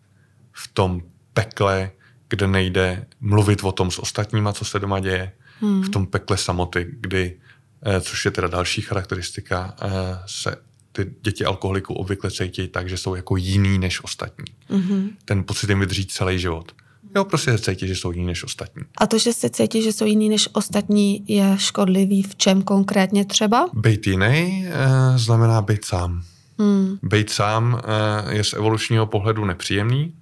v 0.52 0.68
tom 0.68 1.02
pekle, 1.32 1.90
kde 2.28 2.46
nejde 2.46 3.06
mluvit 3.20 3.64
o 3.64 3.72
tom 3.72 3.90
s 3.90 3.98
ostatníma, 3.98 4.52
co 4.52 4.64
se 4.64 4.78
doma 4.78 5.00
děje, 5.00 5.32
hmm. 5.60 5.82
v 5.82 5.88
tom 5.88 6.06
pekle 6.06 6.36
samoty, 6.36 6.86
kdy, 7.00 7.36
eh, 7.82 8.00
což 8.00 8.24
je 8.24 8.30
teda 8.30 8.48
další 8.48 8.82
charakteristika, 8.82 9.74
eh, 9.82 9.88
se 10.26 10.56
ty 10.92 11.14
děti 11.20 11.44
alkoholiků 11.44 11.94
obvykle 11.94 12.30
cítí 12.30 12.68
tak, 12.68 12.88
že 12.88 12.96
jsou 12.96 13.14
jako 13.14 13.36
jiný 13.36 13.78
než 13.78 14.04
ostatní. 14.04 14.44
Mm-hmm. 14.70 15.10
Ten 15.24 15.44
pocit 15.44 15.70
jim 15.70 15.80
vydrží 15.80 16.06
celý 16.06 16.38
život. 16.38 16.72
Jo, 17.16 17.24
prostě 17.24 17.58
se 17.58 17.58
cítí, 17.58 17.88
že 17.88 17.96
jsou 17.96 18.12
jiný 18.12 18.26
než 18.26 18.44
ostatní. 18.44 18.82
A 18.98 19.06
to, 19.06 19.18
že 19.18 19.32
se 19.32 19.50
cítí, 19.50 19.82
že 19.82 19.92
jsou 19.92 20.06
jiný 20.06 20.28
než 20.28 20.48
ostatní, 20.52 21.24
je 21.28 21.54
škodlivý 21.58 22.22
v 22.22 22.36
čem 22.36 22.62
konkrétně 22.62 23.24
třeba? 23.24 23.68
Být 23.74 24.06
jiný 24.06 24.66
eh, 24.66 25.18
znamená 25.18 25.62
být 25.62 25.84
sám. 25.84 26.22
Hmm. 26.58 26.98
Být 27.02 27.30
sám 27.30 27.82
eh, 27.82 28.34
je 28.34 28.44
z 28.44 28.52
evolučního 28.52 29.06
pohledu 29.06 29.44
nepříjemný, 29.44 30.14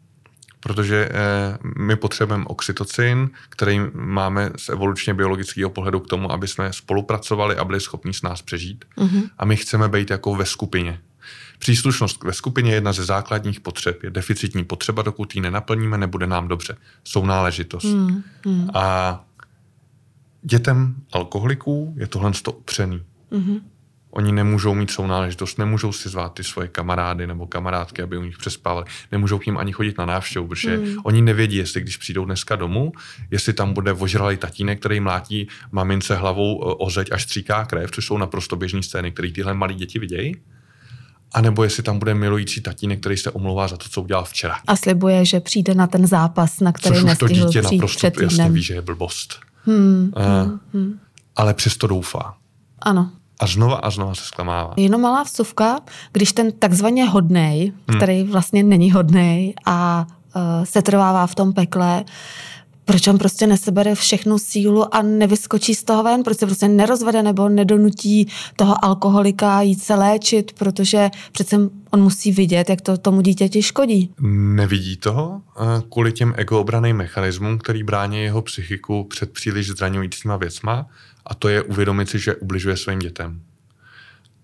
protože 0.60 1.08
eh, 1.10 1.58
my 1.78 1.96
potřebujeme 1.96 2.44
oxytocin, 2.44 3.30
který 3.48 3.80
máme 3.94 4.50
z 4.56 4.68
evolučně 4.68 5.14
biologického 5.14 5.70
pohledu 5.70 6.00
k 6.00 6.08
tomu, 6.08 6.32
aby 6.32 6.48
jsme 6.48 6.72
spolupracovali 6.72 7.56
a 7.56 7.64
byli 7.64 7.80
schopni 7.80 8.14
s 8.14 8.22
nás 8.22 8.42
přežít. 8.42 8.84
Mm-hmm. 8.98 9.22
A 9.38 9.44
my 9.44 9.56
chceme 9.56 9.88
být 9.88 10.10
jako 10.10 10.34
ve 10.34 10.46
skupině. 10.46 11.00
Příslušnost 11.58 12.24
ve 12.24 12.32
skupině 12.32 12.70
je 12.70 12.74
jedna 12.74 12.92
ze 12.92 13.04
základních 13.04 13.60
potřeb. 13.60 14.02
Je 14.02 14.10
deficitní 14.10 14.64
potřeba, 14.64 15.02
dokud 15.02 15.34
ji 15.34 15.40
nenaplníme, 15.40 15.98
nebude 15.98 16.26
nám 16.26 16.48
dobře. 16.48 16.76
Jsou 17.04 17.26
náležitost. 17.26 17.84
Mm, 17.84 18.22
mm. 18.46 18.70
A 18.74 19.24
dětem 20.42 20.94
alkoholiků 21.12 21.94
je 21.96 22.06
tohle 22.06 22.32
to 22.42 22.52
upřený. 22.52 23.02
Mm-hmm. 23.32 23.60
Oni 24.10 24.32
nemůžou 24.32 24.74
mít 24.74 24.90
sounáležitost, 24.90 25.58
nemůžou 25.58 25.92
si 25.92 26.08
zvát 26.08 26.34
ty 26.34 26.44
svoje 26.44 26.68
kamarády 26.68 27.26
nebo 27.26 27.46
kamarádky, 27.46 28.02
aby 28.02 28.18
u 28.18 28.22
nich 28.22 28.38
přespávali. 28.38 28.86
Nemůžou 29.12 29.38
k 29.38 29.46
ním 29.46 29.58
ani 29.58 29.72
chodit 29.72 29.98
na 29.98 30.06
návštěvu, 30.06 30.48
protože 30.48 30.78
mm. 30.78 30.96
oni 31.04 31.22
nevědí, 31.22 31.56
jestli 31.56 31.80
když 31.80 31.96
přijdou 31.96 32.24
dneska 32.24 32.56
domů, 32.56 32.92
jestli 33.30 33.52
tam 33.52 33.72
bude 33.72 33.92
ožralý 33.92 34.36
tatínek, 34.36 34.78
který 34.78 35.00
mlátí 35.00 35.48
mamince 35.72 36.16
hlavou 36.16 36.56
o 36.56 36.90
zeď 36.90 37.12
až 37.12 37.22
stříká 37.22 37.64
krev, 37.64 37.90
což 37.90 38.06
jsou 38.06 38.18
naprosto 38.18 38.56
běžné 38.56 38.82
scény, 38.82 39.12
které 39.12 39.32
tyhle 39.32 39.54
malí 39.54 39.74
děti 39.74 39.98
vidějí. 39.98 40.36
A 41.32 41.40
nebo 41.40 41.64
jestli 41.64 41.82
tam 41.82 41.98
bude 41.98 42.14
milující 42.14 42.60
tatínek, 42.60 43.00
který 43.00 43.16
se 43.16 43.30
omlouvá 43.30 43.68
za 43.68 43.76
to, 43.76 43.88
co 43.88 44.02
udělal 44.02 44.24
včera. 44.24 44.56
A 44.66 44.76
slibuje, 44.76 45.24
že 45.24 45.40
přijde 45.40 45.74
na 45.74 45.86
ten 45.86 46.06
zápas, 46.06 46.60
na 46.60 46.72
který 46.72 46.94
Což 46.94 47.04
už 47.04 47.18
to 47.18 47.28
dítě 47.28 47.62
naprosto 47.62 47.96
před 47.98 48.14
jasně 48.14 48.28
týdnem. 48.28 48.52
ví, 48.52 48.62
že 48.62 48.74
je 48.74 48.82
blbost. 48.82 49.34
Hmm, 49.64 50.12
Uh, 50.16 50.58
hmm. 50.74 50.98
Ale 51.36 51.54
přesto 51.54 51.86
doufá. 51.86 52.34
Ano. 52.78 53.10
A 53.40 53.46
znova 53.46 53.76
a 53.76 53.90
znova 53.90 54.14
se 54.14 54.24
zklamává. 54.24 54.74
Jenom 54.76 55.00
malá 55.00 55.22
vsuvka, 55.22 55.80
když 56.12 56.32
ten 56.32 56.52
takzvaně 56.52 57.04
hodnej, 57.04 57.72
který 57.96 58.22
vlastně 58.24 58.62
není 58.62 58.92
hodnej 58.92 59.54
a 59.66 60.06
uh, 60.36 60.64
se 60.64 60.82
trvává 60.82 61.26
v 61.26 61.34
tom 61.34 61.52
pekle, 61.52 62.04
proč 62.88 63.06
on 63.06 63.18
prostě 63.18 63.46
nesebere 63.46 63.94
všechnu 63.94 64.38
sílu 64.38 64.94
a 64.94 65.02
nevyskočí 65.02 65.74
z 65.74 65.84
toho 65.84 66.02
ven, 66.02 66.22
proč 66.22 66.38
se 66.38 66.46
prostě 66.46 66.68
nerozvede 66.68 67.22
nebo 67.22 67.48
nedonutí 67.48 68.28
toho 68.56 68.84
alkoholika 68.84 69.60
jít 69.62 69.82
se 69.82 69.94
léčit, 69.94 70.52
protože 70.52 71.10
přece 71.32 71.56
on 71.90 72.00
musí 72.00 72.32
vidět, 72.32 72.70
jak 72.70 72.80
to 72.80 72.98
tomu 72.98 73.20
dítěti 73.20 73.62
škodí. 73.62 74.14
Nevidí 74.30 74.96
toho 74.96 75.42
eh, 75.56 75.82
kvůli 75.92 76.12
těm 76.12 76.34
egoobraným 76.36 76.96
mechanismům, 76.96 77.58
který 77.58 77.82
brání 77.82 78.22
jeho 78.22 78.42
psychiku 78.42 79.04
před 79.04 79.32
příliš 79.32 79.70
zraňujícíma 79.70 80.36
věcma 80.36 80.86
a 81.26 81.34
to 81.34 81.48
je 81.48 81.62
uvědomit 81.62 82.08
si, 82.08 82.18
že 82.18 82.36
ubližuje 82.36 82.76
svým 82.76 82.98
dětem. 82.98 83.40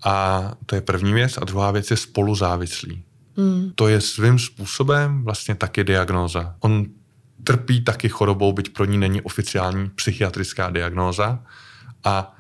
A 0.05 0.53
to 0.67 0.75
je 0.75 0.81
první 0.81 1.13
věc. 1.13 1.39
A 1.39 1.45
druhá 1.45 1.71
věc 1.71 1.91
je 1.91 1.97
spoluzávislý. 1.97 3.03
Hmm. 3.37 3.73
To 3.75 3.89
je 3.89 4.01
svým 4.01 4.39
způsobem 4.39 5.25
vlastně 5.25 5.55
taky 5.55 5.85
diagnóza. 5.85 6.55
On 6.61 6.87
trpí 7.45 7.85
taky 7.85 8.09
chorobou, 8.09 8.53
byť 8.53 8.69
pro 8.73 8.85
ní 8.85 8.99
není 8.99 9.23
oficiální 9.23 9.91
psychiatrická 9.91 10.71
diagnóza. 10.71 11.43
A 12.05 12.34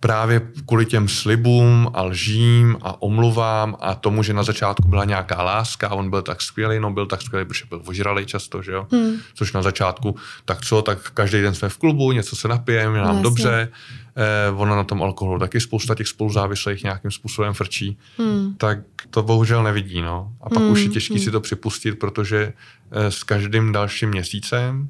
právě 0.00 0.40
kvůli 0.66 0.86
těm 0.86 1.08
slibům 1.08 1.90
a 1.94 2.02
lžím 2.02 2.76
a 2.82 3.02
omluvám 3.02 3.76
a 3.80 3.94
tomu, 3.94 4.22
že 4.22 4.34
na 4.34 4.42
začátku 4.42 4.88
byla 4.88 5.04
nějaká 5.04 5.42
láska 5.42 5.88
a 5.88 5.94
on 5.94 6.10
byl 6.10 6.22
tak 6.22 6.42
skvělý, 6.42 6.80
no 6.80 6.90
byl 6.90 7.06
tak 7.06 7.22
skvělý, 7.22 7.46
protože 7.46 7.64
byl 7.68 7.82
ožralý 7.86 8.26
často, 8.26 8.62
že 8.62 8.72
jo? 8.72 8.86
Hmm. 8.92 9.12
Což 9.34 9.52
na 9.52 9.62
začátku, 9.62 10.16
tak 10.44 10.64
co, 10.64 10.82
tak 10.82 11.10
každý 11.10 11.42
den 11.42 11.54
jsme 11.54 11.68
v 11.68 11.78
klubu, 11.78 12.12
něco 12.12 12.36
se 12.36 12.48
napijeme, 12.48 12.98
nám 12.98 13.16
no, 13.16 13.22
dobře. 13.22 13.68
Eh, 14.16 14.50
ono 14.56 14.76
na 14.76 14.84
tom 14.84 15.02
alkoholu 15.02 15.38
taky 15.38 15.60
spousta 15.60 15.94
těch 15.94 16.08
spoluzávislých 16.08 16.82
nějakým 16.82 17.10
způsobem 17.10 17.54
frčí. 17.54 17.98
Hmm. 18.18 18.54
Tak 18.54 18.78
to 19.10 19.22
bohužel 19.22 19.62
nevidí, 19.62 20.02
no. 20.02 20.32
A 20.40 20.48
pak 20.48 20.62
hmm. 20.62 20.72
už 20.72 20.80
je 20.80 20.88
těžký 20.88 21.14
hmm. 21.14 21.24
si 21.24 21.30
to 21.30 21.40
připustit, 21.40 21.98
protože 21.98 22.52
eh, 22.90 23.10
s 23.10 23.22
každým 23.22 23.72
dalším 23.72 24.08
měsícem, 24.08 24.88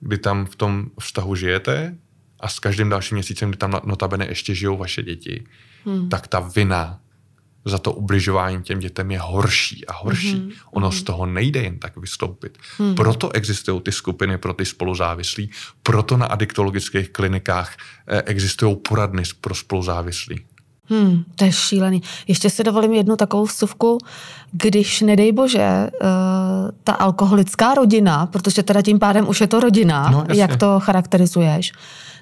kdy 0.00 0.18
tam 0.18 0.46
v 0.46 0.56
tom 0.56 0.86
vztahu 1.00 1.34
žijete, 1.34 1.94
a 2.40 2.48
s 2.48 2.58
každým 2.58 2.88
dalším 2.88 3.14
měsícem, 3.14 3.48
kdy 3.48 3.58
tam 3.58 3.80
notabene 3.84 4.26
ještě 4.28 4.54
žijou 4.54 4.76
vaše 4.76 5.02
děti, 5.02 5.44
hmm. 5.84 6.08
tak 6.08 6.28
ta 6.28 6.40
vina 6.40 7.00
za 7.64 7.78
to 7.78 7.92
ubližování 7.92 8.62
těm 8.62 8.78
dětem 8.78 9.10
je 9.10 9.18
horší 9.18 9.86
a 9.86 9.92
horší. 9.92 10.34
Mm-hmm. 10.34 10.52
Ono 10.70 10.88
mm-hmm. 10.88 10.98
z 10.98 11.02
toho 11.02 11.26
nejde 11.26 11.60
jen 11.60 11.78
tak 11.78 11.96
vystoupit. 11.96 12.58
Mm-hmm. 12.58 12.94
Proto 12.94 13.32
existují 13.32 13.80
ty 13.80 13.92
skupiny 13.92 14.38
pro 14.38 14.54
ty 14.54 14.64
spoluzávislí, 14.64 15.50
proto 15.82 16.16
na 16.16 16.26
adiktologických 16.26 17.10
klinikách 17.10 17.76
eh, 18.06 18.22
existují 18.22 18.76
poradny 18.76 19.22
pro 19.40 19.54
spoluzávislí. 19.54 20.40
Hmm, 20.90 21.24
to 21.36 21.44
je 21.44 21.52
šílený. 21.52 22.02
Ještě 22.26 22.50
si 22.50 22.64
dovolím 22.64 22.92
jednu 22.92 23.16
takovou 23.16 23.44
vsuvku, 23.44 23.98
když, 24.52 25.00
nedej 25.00 25.32
bože, 25.32 25.90
uh, 25.92 26.08
ta 26.84 26.92
alkoholická 26.92 27.74
rodina, 27.74 28.26
protože 28.26 28.62
teda 28.62 28.82
tím 28.82 28.98
pádem 28.98 29.28
už 29.28 29.40
je 29.40 29.46
to 29.46 29.60
rodina, 29.60 30.10
no, 30.10 30.24
jak 30.34 30.56
to 30.56 30.80
charakterizuješ, 30.80 31.72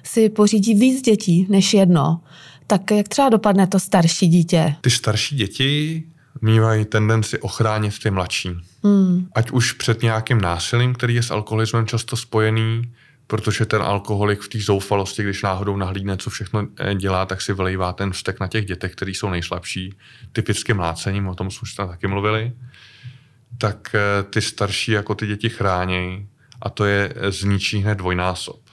si 0.07 0.29
pořídí 0.29 0.73
víc 0.73 1.01
dětí 1.01 1.47
než 1.49 1.73
jedno, 1.73 2.21
tak 2.67 2.91
jak 2.91 3.07
třeba 3.07 3.29
dopadne 3.29 3.67
to 3.67 3.79
starší 3.79 4.27
dítě? 4.27 4.75
Ty 4.81 4.89
starší 4.89 5.35
děti 5.35 6.03
mývají 6.41 6.85
tendenci 6.85 7.39
ochránit 7.39 7.99
ty 8.03 8.11
mladší. 8.11 8.49
Hmm. 8.83 9.27
Ať 9.35 9.51
už 9.51 9.71
před 9.71 10.01
nějakým 10.01 10.41
násilím, 10.41 10.93
který 10.93 11.15
je 11.15 11.23
s 11.23 11.31
alkoholismem 11.31 11.87
často 11.87 12.17
spojený, 12.17 12.81
protože 13.27 13.65
ten 13.65 13.81
alkoholik 13.81 14.41
v 14.41 14.49
té 14.49 14.59
zoufalosti, 14.59 15.23
když 15.23 15.43
náhodou 15.43 15.77
nahlídne, 15.77 16.17
co 16.17 16.29
všechno 16.29 16.67
eh, 16.77 16.95
dělá, 16.95 17.25
tak 17.25 17.41
si 17.41 17.53
vylejvá 17.53 17.93
ten 17.93 18.11
vztek 18.11 18.39
na 18.39 18.47
těch 18.47 18.65
dětech, 18.65 18.91
kteří 18.91 19.13
jsou 19.13 19.29
nejslabší, 19.29 19.93
typicky 20.31 20.73
mlácením, 20.73 21.27
o 21.27 21.35
tom 21.35 21.51
jsme 21.51 21.67
tam 21.77 21.87
taky 21.87 22.07
mluvili, 22.07 22.51
tak 23.57 23.95
eh, 23.95 24.23
ty 24.23 24.41
starší 24.41 24.91
jako 24.91 25.15
ty 25.15 25.27
děti 25.27 25.49
chrání 25.49 26.27
a 26.61 26.69
to 26.69 26.85
je 26.85 27.13
zničí 27.29 27.77
hned 27.77 27.95
dvojnásob. 27.95 28.66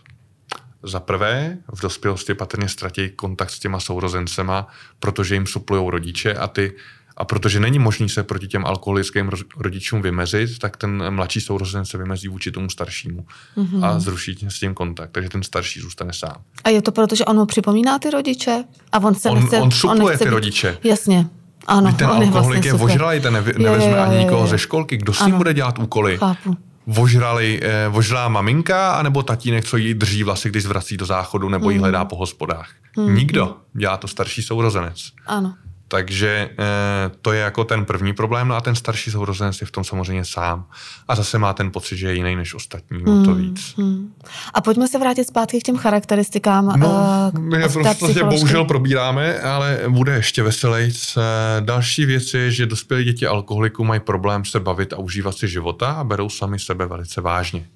Za 0.85 1.01
prvé, 1.01 1.59
v 1.75 1.83
dospělosti 1.83 2.35
patrně 2.35 2.69
ztratí 2.69 3.11
kontakt 3.11 3.51
s 3.51 3.59
těma 3.59 3.81
sourozencema, 3.81 4.69
protože 5.01 5.35
jim 5.35 5.47
suplují 5.47 5.91
rodiče 5.91 6.35
a 6.35 6.49
ty 6.49 6.73
a 7.17 7.25
protože 7.25 7.61
není 7.61 7.79
možný 7.79 8.09
se 8.09 8.23
proti 8.23 8.47
těm 8.47 8.67
alkoholickým 8.67 9.31
rodičům 9.57 10.03
vymezit, 10.03 10.59
tak 10.59 10.77
ten 10.77 11.11
mladší 11.11 11.41
sourozenec 11.41 11.89
se 11.89 11.99
vymezí 11.99 12.29
vůči 12.29 12.51
tomu 12.51 12.71
staršímu 12.71 13.27
mm-hmm. 13.57 13.85
a 13.85 13.99
zruší 13.99 14.39
s 14.49 14.61
tím 14.61 14.75
kontakt, 14.75 15.11
takže 15.11 15.29
ten 15.29 15.43
starší 15.43 15.81
zůstane 15.81 16.13
sám. 16.13 16.37
A 16.65 16.69
je 16.69 16.83
to 16.83 16.93
proto, 16.93 17.15
že 17.15 17.25
on 17.25 17.37
mu 17.37 17.47
připomíná 17.47 17.99
ty 17.99 18.11
rodiče? 18.11 18.65
A 18.93 18.99
on 18.99 19.15
se 19.15 19.31
on, 19.31 19.41
nechce, 19.41 19.61
on 19.61 19.71
supluje 19.71 20.03
on 20.03 20.09
nechce 20.09 20.19
ty 20.19 20.25
být, 20.25 20.31
rodiče. 20.31 20.79
Jasně. 20.85 21.27
Ano, 21.67 21.93
ten 21.93 22.07
alkoholik 22.07 22.65
je, 22.65 22.73
vlastně 22.73 22.95
je 22.95 22.95
ožralý, 22.95 23.21
ten 23.21 23.33
nev, 23.33 23.47
nevezme 23.47 23.85
je, 23.85 23.91
je, 23.91 23.97
je, 23.97 24.01
ani 24.01 24.19
nikoho 24.19 24.47
ze 24.47 24.59
školky. 24.59 24.97
Kdo 24.97 25.15
s 25.15 25.27
ním 25.27 25.37
bude 25.37 25.55
dělat 25.55 25.79
úkoly? 25.79 26.19
Chápu 26.19 26.57
vožrali, 26.87 27.61
eh, 27.63 27.89
vožralá 27.89 28.29
maminka, 28.29 28.93
anebo 28.93 29.23
tatínek, 29.23 29.65
co 29.65 29.77
jí 29.77 29.95
drží 29.95 30.23
vlasy, 30.23 30.49
když 30.49 30.63
zvrací 30.63 30.97
do 30.97 31.07
záchodu, 31.07 31.49
nebo 31.49 31.71
jí 31.71 31.77
hmm. 31.77 31.83
hledá 31.83 32.05
po 32.05 32.17
hospodách. 32.17 32.71
Mm. 32.97 33.15
Nikdo. 33.15 33.57
Dělá 33.73 33.97
to 33.97 34.09
starší 34.09 34.43
sourozenec. 34.43 35.11
Ano. 35.27 35.55
Takže 35.95 36.51
eh, 36.51 37.11
to 37.23 37.33
je 37.33 37.41
jako 37.41 37.65
ten 37.65 37.85
první 37.85 38.13
problém, 38.13 38.49
no 38.49 38.55
a 38.55 38.61
ten 38.61 38.75
starší 38.75 39.11
sourozenec 39.11 39.61
je 39.61 39.67
v 39.67 39.71
tom 39.71 39.85
samozřejmě 39.85 40.25
sám. 40.25 40.67
A 41.09 41.15
zase 41.15 41.39
má 41.39 41.53
ten 41.53 41.71
pocit, 41.71 41.97
že 41.97 42.09
je 42.09 42.15
jiný 42.15 42.37
než 42.37 42.55
ostatní, 42.55 42.99
mm, 42.99 43.25
to 43.25 43.35
víc. 43.35 43.77
Mm. 43.77 44.15
A 44.55 44.61
pojďme 44.61 44.89
se 44.89 44.99
vrátit 44.99 45.25
zpátky 45.25 45.61
k 45.61 45.63
těm 45.63 45.77
charakteristikám. 45.77 46.81
No, 46.81 46.89
uh, 47.35 47.41
my 47.41 47.61
je 47.61 47.69
prostě 47.69 48.25
bohužel 48.25 48.65
probíráme, 48.65 49.41
ale 49.41 49.81
bude 49.89 50.15
ještě 50.15 50.43
veselejc. 50.43 51.19
Další 51.61 52.07
věc 52.07 52.35
je, 52.35 52.51
že 52.51 52.67
dospělí 52.67 53.05
děti 53.05 53.27
alkoholiků 53.27 53.85
mají 53.85 54.01
problém 54.01 54.45
se 54.45 54.61
bavit 54.61 54.93
a 54.93 54.99
užívat 54.99 55.37
si 55.39 55.49
života 55.49 55.93
a 55.93 56.05
berou 56.05 56.29
sami 56.29 56.59
sebe 56.59 56.87
velice 56.87 57.21
vážně. 57.21 57.67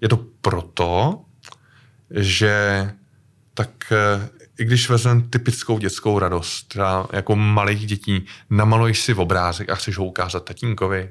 Je 0.00 0.08
to 0.08 0.18
proto, 0.40 1.20
že 2.10 2.90
tak 3.54 3.92
eh, 3.92 4.28
i 4.58 4.64
když 4.64 4.90
vezmeme 4.90 5.22
typickou 5.30 5.78
dětskou 5.78 6.18
radost, 6.18 6.68
která 6.68 7.06
jako 7.12 7.36
malých 7.36 7.86
dětí, 7.86 8.26
namaluješ 8.50 9.00
si 9.00 9.14
v 9.14 9.20
obrázek 9.20 9.70
a 9.70 9.74
chceš 9.74 9.98
ho 9.98 10.04
ukázat 10.04 10.44
tatínkovi, 10.44 11.10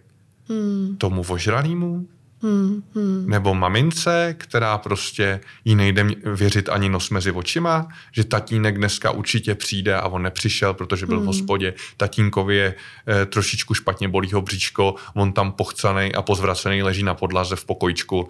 hmm. 0.50 0.96
tomu 0.98 1.22
ožralýmu, 1.30 2.08
Hmm, 2.44 2.84
hmm. 2.96 3.30
Nebo 3.30 3.54
mamince, 3.54 4.36
která 4.38 4.78
prostě 4.78 5.40
jí 5.66 5.76
nejde 5.76 6.08
věřit 6.36 6.70
ani 6.70 6.90
nos 6.90 7.10
mezi 7.10 7.32
očima, 7.32 7.88
že 8.12 8.24
tatínek 8.24 8.78
dneska 8.78 9.12
určitě 9.12 9.56
přijde 9.56 9.96
a 9.96 10.08
on 10.08 10.22
nepřišel, 10.22 10.74
protože 10.74 11.06
byl 11.06 11.16
hmm. 11.16 11.24
v 11.24 11.28
hospodě. 11.28 11.74
Tatínkovi 11.98 12.56
je 12.56 12.76
e, 13.08 13.26
trošičku 13.26 13.74
špatně 13.74 14.08
bolí 14.08 14.32
ho 14.32 14.42
bříčko, 14.42 14.96
on 15.14 15.34
tam 15.34 15.52
pochcaný 15.52 16.16
a 16.16 16.22
pozvracený 16.22 16.84
leží 16.84 17.04
na 17.04 17.14
podlaze 17.14 17.56
v 17.56 17.66
pokojičku 17.66 18.30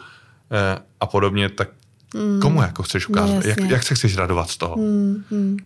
e, 0.52 0.80
a 1.00 1.06
podobně, 1.06 1.50
tak 1.50 1.70
Mm. 2.14 2.40
Komu 2.42 2.62
jako 2.62 2.84
chceš 2.84 3.10
ukázat? 3.10 3.36
No, 3.36 3.42
jak, 3.46 3.60
jak 3.60 3.84
se 3.84 3.96
chceš 3.96 4.18
radovat 4.18 4.50
z 4.50 4.58
toho? 4.58 4.76
Mm, 4.78 5.24
mm. 5.32 5.58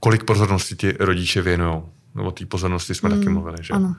Kolik 0.00 0.24
pozornosti 0.24 0.76
ti 0.76 0.92
rodiče 1.00 1.42
věnují? 1.42 1.82
No 2.14 2.24
o 2.24 2.30
té 2.30 2.46
pozornosti 2.46 2.94
jsme 2.94 3.08
mm, 3.08 3.18
taky 3.18 3.28
mluvili, 3.28 3.56
že? 3.60 3.74
Ano. 3.74 3.96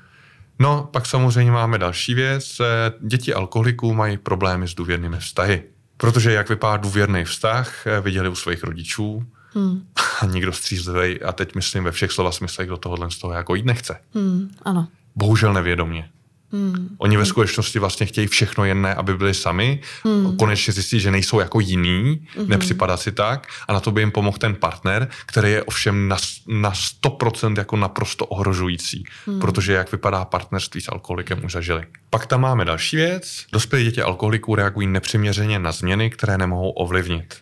No, 0.59 0.89
pak 0.91 1.05
samozřejmě 1.05 1.51
máme 1.51 1.77
další 1.77 2.13
věc. 2.13 2.61
Děti 3.01 3.33
alkoholiků 3.33 3.93
mají 3.93 4.17
problémy 4.17 4.67
s 4.67 4.73
důvěrnými 4.73 5.17
vztahy. 5.17 5.63
Protože 5.97 6.31
jak 6.31 6.49
vypadá 6.49 6.77
důvěrný 6.77 7.23
vztah, 7.23 7.87
eh, 7.87 8.01
viděli 8.01 8.29
u 8.29 8.35
svých 8.35 8.63
rodičů 8.63 9.25
hmm. 9.53 9.81
a 10.21 10.25
nikdo 10.25 10.53
střízlivý, 10.53 11.21
a 11.21 11.31
teď 11.31 11.55
myslím 11.55 11.83
ve 11.83 11.91
všech 11.91 12.11
slova 12.11 12.31
smyslech, 12.31 12.69
do 12.69 12.77
tohohle 12.77 13.11
z 13.11 13.17
toho 13.17 13.33
jako 13.33 13.55
jít 13.55 13.65
nechce. 13.65 13.99
Hmm. 14.13 14.49
Ano. 14.61 14.87
Bohužel 15.15 15.53
nevědomě. 15.53 16.09
Hmm. 16.51 16.95
Oni 16.97 17.17
ve 17.17 17.25
skutečnosti 17.25 17.79
vlastně 17.79 18.05
chtějí 18.05 18.27
všechno 18.27 18.65
jen 18.65 18.81
ne, 18.81 18.95
aby 18.95 19.17
byli 19.17 19.33
sami. 19.33 19.81
Hmm. 20.03 20.37
Konečně 20.37 20.73
zjistí, 20.73 20.99
že 20.99 21.11
nejsou 21.11 21.39
jako 21.39 21.59
jiný, 21.59 22.27
hmm. 22.37 22.49
nepřipadá 22.49 22.97
si 22.97 23.11
tak 23.11 23.47
a 23.67 23.73
na 23.73 23.79
to 23.79 23.91
by 23.91 24.01
jim 24.01 24.11
pomohl 24.11 24.37
ten 24.37 24.55
partner, 24.55 25.07
který 25.25 25.51
je 25.51 25.63
ovšem 25.63 26.07
na, 26.07 26.17
na 26.47 26.71
100% 27.03 27.57
jako 27.57 27.75
naprosto 27.75 28.25
ohrožující, 28.25 29.03
hmm. 29.25 29.39
protože 29.39 29.73
jak 29.73 29.91
vypadá 29.91 30.25
partnerství 30.25 30.81
s 30.81 30.91
alkoholikem 30.91 31.45
už 31.45 31.51
zažili. 31.51 31.83
Pak 32.09 32.25
tam 32.25 32.41
máme 32.41 32.65
další 32.65 32.95
věc. 32.95 33.45
Dospělí 33.51 33.83
děti 33.83 34.01
alkoholiků 34.01 34.55
reagují 34.55 34.87
nepřiměřeně 34.87 35.59
na 35.59 35.71
změny, 35.71 36.09
které 36.09 36.37
nemohou 36.37 36.69
ovlivnit. 36.69 37.35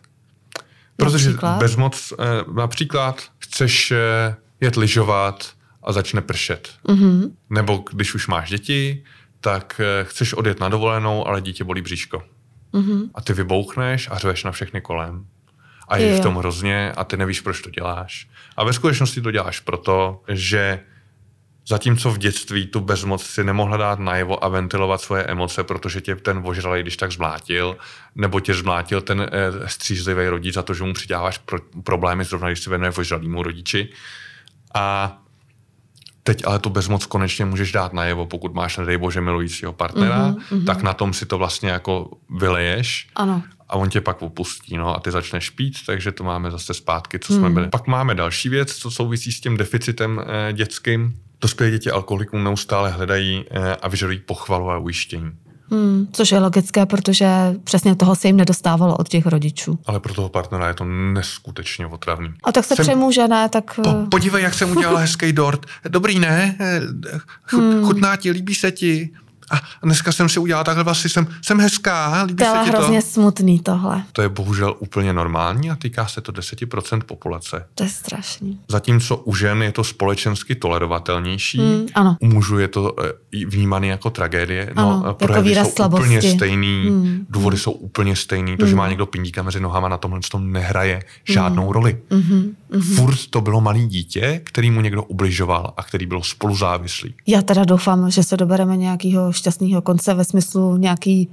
Protože 0.95 1.25
například? 1.25 1.59
bezmoc, 1.59 2.13
eh, 2.19 2.25
například 2.53 3.23
chceš 3.39 3.91
eh, 3.91 4.35
jet 4.61 4.75
lyžovat, 4.75 5.54
a 5.85 5.91
začne 5.91 6.21
pršet. 6.21 6.69
Mm-hmm. 6.87 7.31
Nebo 7.49 7.83
když 7.91 8.15
už 8.15 8.27
máš 8.27 8.49
děti, 8.49 9.03
tak 9.41 9.81
eh, 9.83 10.03
chceš 10.03 10.33
odjet 10.33 10.59
na 10.59 10.69
dovolenou, 10.69 11.27
ale 11.27 11.41
dítě 11.41 11.63
bolí 11.63 11.81
bříško. 11.81 12.23
Mm-hmm. 12.73 13.09
A 13.15 13.21
ty 13.21 13.33
vybouchneš 13.33 14.07
a 14.11 14.17
řveš 14.17 14.43
na 14.43 14.51
všechny 14.51 14.81
kolem. 14.81 15.25
A 15.87 15.97
je, 15.97 16.07
je 16.07 16.17
v 16.17 16.19
tom 16.19 16.35
hrozně 16.35 16.91
a 16.91 17.03
ty 17.03 17.17
nevíš, 17.17 17.41
proč 17.41 17.61
to 17.61 17.69
děláš. 17.69 18.27
A 18.57 18.63
ve 18.63 18.73
skutečnosti 18.73 19.21
to 19.21 19.31
děláš 19.31 19.59
proto, 19.59 20.21
že 20.27 20.79
zatímco 21.67 22.11
v 22.11 22.17
dětství 22.17 22.67
tu 22.67 22.79
bezmoc 22.79 23.23
si 23.23 23.43
nemohla 23.43 23.77
dát 23.77 23.99
najevo 23.99 24.43
a 24.43 24.47
ventilovat 24.47 25.01
svoje 25.01 25.23
emoce, 25.23 25.63
protože 25.63 26.01
tě 26.01 26.15
ten 26.15 26.41
vožralej 26.41 26.81
když 26.81 26.97
tak 26.97 27.11
zmlátil, 27.11 27.77
nebo 28.15 28.39
tě 28.39 28.53
zmlátil 28.53 29.01
ten 29.01 29.21
eh, 29.21 29.69
střízlivý 29.69 30.27
rodič 30.27 30.53
za 30.53 30.61
to, 30.61 30.73
že 30.73 30.83
mu 30.83 30.93
přidáváš 30.93 31.37
pro, 31.37 31.59
problémy, 31.83 32.23
zrovna 32.23 32.47
když 32.47 32.59
si 32.59 32.69
věnuje 32.69 32.91
vožralýmu 32.91 33.43
rodiči. 33.43 33.89
A 34.73 35.17
Teď 36.27 36.45
ale 36.45 36.59
tu 36.59 36.69
bezmoc 36.69 37.05
konečně 37.05 37.45
můžeš 37.45 37.71
dát 37.71 37.93
najevo, 37.93 38.25
pokud 38.25 38.53
máš, 38.53 38.77
nedej 38.77 38.97
bože, 38.97 39.21
milujícího 39.21 39.73
partnera, 39.73 40.31
mm-hmm, 40.31 40.65
tak 40.65 40.83
na 40.83 40.93
tom 40.93 41.13
si 41.13 41.25
to 41.25 41.37
vlastně 41.37 41.69
jako 41.69 42.11
vyleješ. 42.29 43.07
Ano. 43.15 43.43
A 43.69 43.75
on 43.75 43.89
tě 43.89 44.01
pak 44.01 44.21
opustí, 44.21 44.77
no, 44.77 44.95
a 44.95 44.99
ty 44.99 45.11
začneš 45.11 45.49
pít, 45.49 45.77
takže 45.85 46.11
to 46.11 46.23
máme 46.23 46.51
zase 46.51 46.73
zpátky, 46.73 47.19
co 47.19 47.33
mm. 47.33 47.39
jsme 47.39 47.49
byli. 47.49 47.67
Pak 47.67 47.87
máme 47.87 48.15
další 48.15 48.49
věc, 48.49 48.75
co 48.75 48.91
souvisí 48.91 49.31
s 49.31 49.39
tím 49.39 49.57
deficitem 49.57 50.21
eh, 50.21 50.53
dětským. 50.53 51.15
Dospělé 51.41 51.71
děti 51.71 51.91
alkoholiků 51.91 52.37
neustále 52.37 52.91
hledají 52.91 53.45
eh, 53.51 53.75
a 53.75 53.87
vyžadují 53.87 54.19
pochvalu 54.19 54.69
a 54.69 54.77
ujištění. 54.77 55.31
Hmm, 55.71 56.07
což 56.11 56.31
je 56.31 56.39
logické, 56.39 56.85
protože 56.85 57.27
přesně 57.63 57.95
toho 57.95 58.15
se 58.15 58.27
jim 58.27 58.37
nedostávalo 58.37 58.97
od 58.97 59.09
těch 59.09 59.25
rodičů. 59.25 59.79
Ale 59.85 59.99
pro 59.99 60.13
toho 60.13 60.29
partnera 60.29 60.67
je 60.67 60.73
to 60.73 60.85
neskutečně 60.85 61.87
otravný. 61.87 62.33
A 62.43 62.51
tak 62.51 62.65
se 62.65 62.75
jsem... 62.75 62.85
přemůže, 62.85 63.27
ne? 63.27 63.49
Tak... 63.49 63.75
Po, 63.75 63.89
eh, 63.89 64.07
podívej, 64.11 64.43
jak 64.43 64.53
jsem 64.53 64.77
udělal 64.77 64.97
hezký 64.97 65.33
dort. 65.33 65.65
Dobrý, 65.89 66.19
ne? 66.19 66.57
Chut, 67.49 67.59
hmm. 67.59 67.85
Chutná 67.85 68.15
ti, 68.15 68.31
líbí 68.31 68.55
se 68.55 68.71
ti. 68.71 69.09
A 69.51 69.55
dneska 69.83 70.11
jsem 70.11 70.29
si 70.29 70.39
udělala 70.39 70.63
takhle 70.63 70.83
vlasy, 70.83 71.09
jsem, 71.09 71.27
jsem 71.41 71.59
hezká, 71.59 72.23
líbí 72.23 72.43
To 72.43 72.51
se 72.51 72.57
je 72.57 72.63
ti 72.63 72.69
hrozně 72.69 73.01
to? 73.01 73.07
smutný 73.07 73.59
tohle. 73.59 74.03
To 74.11 74.21
je 74.21 74.29
bohužel 74.29 74.75
úplně 74.79 75.13
normální 75.13 75.71
a 75.71 75.75
týká 75.75 76.07
se 76.07 76.21
to 76.21 76.31
10% 76.31 77.01
populace. 77.05 77.65
To 77.75 77.83
je 77.83 77.89
strašný. 77.89 78.59
Zatímco 78.67 79.15
u 79.17 79.35
žen 79.35 79.63
je 79.63 79.71
to 79.71 79.83
společensky 79.83 80.55
tolerovatelnější, 80.55 81.59
Mm, 81.59 81.85
ano. 81.95 82.17
u 82.21 82.25
mužů 82.27 82.59
je 82.59 82.67
to 82.67 82.95
eh, 83.05 83.11
i 83.31 83.45
vnímaný 83.45 83.87
jako 83.87 84.09
tragédie. 84.09 84.73
Ano, 84.75 84.89
No, 85.03 85.07
jako 85.07 85.25
projevy 85.25 85.49
výraz 85.49 85.67
jsou 85.67 85.73
slabosti. 85.75 86.05
úplně 86.05 86.21
stejný, 86.21 86.89
Mm, 86.89 87.25
důvody 87.29 87.57
jsou 87.57 87.71
úplně 87.71 88.15
stejný. 88.15 88.57
To, 88.57 88.65
že 88.65 88.75
má 88.75 88.87
někdo 88.89 89.05
pindíka 89.05 89.43
mezi 89.43 89.59
nohama, 89.59 89.89
na 89.89 89.97
tomhle 89.97 90.19
tom 90.31 90.51
nehraje 90.51 91.03
žádnou 91.23 91.71
roli. 91.71 91.97
Mhm, 92.09 92.55
Furt 92.95 93.17
to 93.29 93.41
bylo 93.41 93.61
malý 93.61 93.87
dítě, 93.87 94.41
který 94.43 94.71
mu 94.71 94.81
někdo 94.81 95.03
ubližoval 95.03 95.73
a 95.77 95.83
který 95.83 96.05
byl 96.05 96.21
spoluzávislý. 96.21 97.13
Já 97.27 97.41
teda 97.41 97.63
doufám, 97.65 98.11
že 98.11 98.23
se 98.23 98.37
dobereme 98.37 98.77
nějakého 98.77 99.33
šťastného 99.35 99.81
konce 99.81 100.13
ve 100.13 100.23
smyslu 100.25 100.77
nějaký 100.77 101.29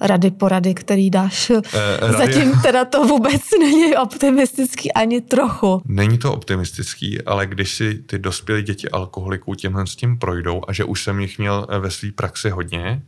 rady, 0.00 0.30
porady, 0.30 0.74
který 0.74 1.10
dáš. 1.10 1.50
Eh, 1.50 1.60
rady- 2.00 2.16
Zatím 2.18 2.60
teda 2.62 2.84
to 2.84 3.04
vůbec 3.04 3.40
není 3.60 3.96
optimistický 3.96 4.92
ani 4.92 5.20
trochu. 5.20 5.82
Není 5.84 6.18
to 6.18 6.32
optimistický, 6.32 7.22
ale 7.22 7.46
když 7.46 7.74
si 7.74 7.94
ty 7.94 8.18
dospělí 8.18 8.62
děti 8.62 8.88
alkoholiků 8.90 9.54
tímhle 9.54 9.86
s 9.86 9.96
tím 9.96 10.18
projdou 10.18 10.62
a 10.68 10.72
že 10.72 10.84
už 10.84 11.04
jsem 11.04 11.20
jich 11.20 11.38
měl 11.38 11.66
eh, 11.68 11.78
ve 11.78 11.90
své 11.90 12.12
praxi 12.12 12.50
hodně, 12.50 13.02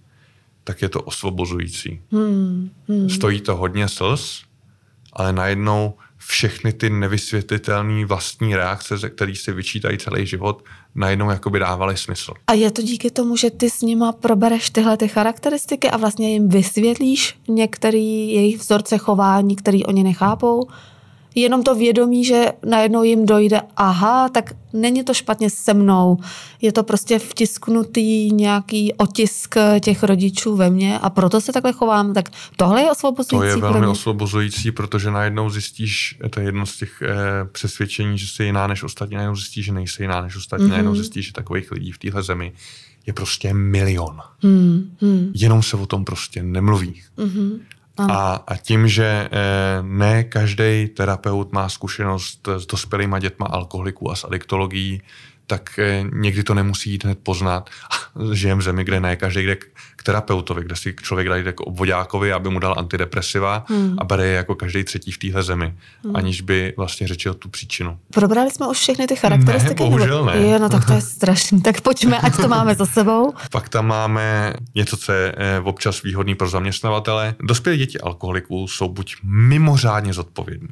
tak 0.64 0.82
je 0.82 0.88
to 0.88 1.02
osvobozující. 1.02 2.00
Hmm, 2.12 2.70
hmm. 2.88 3.10
Stojí 3.10 3.40
to 3.40 3.56
hodně 3.56 3.88
slz, 3.88 4.42
ale 5.12 5.32
najednou 5.32 5.94
všechny 6.26 6.72
ty 6.72 6.90
nevysvětlitelné 6.90 8.06
vlastní 8.06 8.56
reakce, 8.56 8.98
ze 8.98 9.10
kterých 9.10 9.38
si 9.38 9.52
vyčítají 9.52 9.98
celý 9.98 10.26
život, 10.26 10.64
najednou 10.94 11.30
jakoby 11.30 11.58
dávaly 11.58 11.96
smysl. 11.96 12.34
A 12.46 12.52
je 12.52 12.70
to 12.70 12.82
díky 12.82 13.10
tomu, 13.10 13.36
že 13.36 13.50
ty 13.50 13.70
s 13.70 13.82
nima 13.82 14.12
probereš 14.12 14.70
tyhle 14.70 14.96
ty 14.96 15.08
charakteristiky 15.08 15.90
a 15.90 15.96
vlastně 15.96 16.32
jim 16.32 16.48
vysvětlíš 16.48 17.38
některý 17.48 18.34
jejich 18.34 18.58
vzorce 18.58 18.98
chování, 18.98 19.56
který 19.56 19.84
oni 19.84 20.02
nechápou? 20.02 20.68
Jenom 21.34 21.62
to 21.62 21.74
vědomí, 21.74 22.24
že 22.24 22.44
najednou 22.66 23.02
jim 23.02 23.26
dojde, 23.26 23.60
aha, 23.76 24.28
tak 24.28 24.54
není 24.72 25.04
to 25.04 25.14
špatně 25.14 25.50
se 25.50 25.74
mnou, 25.74 26.18
je 26.60 26.72
to 26.72 26.82
prostě 26.82 27.18
vtisknutý 27.18 28.30
nějaký 28.30 28.92
otisk 28.94 29.54
těch 29.80 30.02
rodičů 30.02 30.56
ve 30.56 30.70
mně 30.70 30.98
a 30.98 31.10
proto 31.10 31.40
se 31.40 31.52
takhle 31.52 31.72
chovám, 31.72 32.14
tak 32.14 32.28
tohle 32.56 32.82
je 32.82 32.90
osvobozující 32.90 33.36
To 33.36 33.42
je 33.44 33.52
pro 33.56 33.60
velmi 33.60 33.78
mě. 33.78 33.88
osvobozující, 33.88 34.70
protože 34.72 35.10
najednou 35.10 35.50
zjistíš, 35.50 36.18
to 36.30 36.40
je 36.40 36.46
jedno 36.46 36.66
z 36.66 36.76
těch 36.76 37.02
eh, 37.02 37.08
přesvědčení, 37.52 38.18
že 38.18 38.26
jsi 38.26 38.44
jiná 38.44 38.66
než 38.66 38.82
ostatní, 38.82 39.16
najednou 39.16 39.36
zjistíš, 39.36 39.64
že 39.64 39.72
nejsi 39.72 40.02
jiná 40.02 40.20
než 40.22 40.36
ostatní, 40.36 40.66
mm-hmm. 40.66 40.70
najednou 40.70 40.94
zjistíš, 40.94 41.26
že 41.26 41.32
takových 41.32 41.70
lidí 41.70 41.92
v 41.92 41.98
téhle 41.98 42.22
zemi 42.22 42.52
je 43.06 43.12
prostě 43.12 43.54
milion. 43.54 44.20
Hmm, 44.42 44.96
hmm, 45.00 45.32
Jenom 45.34 45.62
se 45.62 45.76
o 45.76 45.86
tom 45.86 46.04
prostě 46.04 46.42
nemluví. 46.42 47.02
A, 47.98 48.44
a 48.46 48.56
tím, 48.56 48.88
že 48.88 49.04
eh, 49.04 49.28
ne 49.82 50.24
každý 50.24 50.88
terapeut 50.88 51.52
má 51.52 51.68
zkušenost 51.68 52.48
s 52.48 52.66
dospělýma 52.66 53.18
dětma 53.18 53.46
alkoholiků 53.46 54.10
a 54.10 54.16
s 54.16 54.24
adiktologií, 54.24 55.02
tak 55.52 55.78
eh, 55.78 56.04
někdy 56.12 56.42
to 56.42 56.54
nemusí 56.54 56.90
jít 56.90 57.04
hned 57.04 57.18
poznat. 57.22 57.70
Žijem 58.32 58.58
v 58.58 58.62
zemi, 58.62 58.84
kde 58.84 59.00
ne 59.00 59.16
každý 59.16 59.46
jde 59.46 59.56
k 59.96 60.02
terapeutovi, 60.02 60.64
kde 60.64 60.76
si 60.76 60.94
člověk 61.02 61.28
dá 61.28 61.52
k 61.52 61.60
obvodákovi, 61.60 62.32
aby 62.32 62.50
mu 62.50 62.58
dal 62.58 62.74
antidepresiva 62.78 63.64
Hmm. 63.68 63.96
a 63.98 64.04
bere 64.04 64.26
je 64.26 64.34
jako 64.34 64.54
každý 64.54 64.84
třetí 64.84 65.12
v 65.12 65.18
téhle 65.18 65.42
zemi, 65.42 65.74
aniž 66.14 66.40
by 66.40 66.74
vlastně 66.76 67.08
řečil 67.08 67.34
tu 67.34 67.48
příčinu. 67.48 67.98
Probrali 68.14 68.50
jsme 68.50 68.68
už 68.68 68.78
všechny 68.78 69.06
ty 69.06 69.16
charakteristiky? 69.16 69.82
Ne, 69.82 69.90
bohužel 69.90 70.24
ne. 70.24 70.48
Jo, 70.48 70.58
no 70.58 70.68
tak 70.68 70.84
to 70.84 70.92
je 70.92 71.00
strašný. 71.16 71.62
Tak 71.62 71.80
pojďme, 71.80 72.18
ať 72.18 72.36
to 72.36 72.48
máme 72.48 72.74
za 72.74 72.86
sebou. 72.86 73.34
Pak 73.50 73.68
tam 73.68 73.86
máme 73.86 74.54
něco, 74.74 74.96
co 74.96 75.12
je 75.12 75.34
eh, 75.36 75.60
občas 75.60 76.02
výhodný 76.02 76.34
pro 76.34 76.48
zaměstnavatele. 76.48 77.34
Dospělí 77.40 77.78
děti 77.78 78.00
alkoholiků 78.00 78.68
jsou 78.68 78.88
buď 78.88 79.16
mimořádně 79.22 80.12
zodpovědní, 80.12 80.68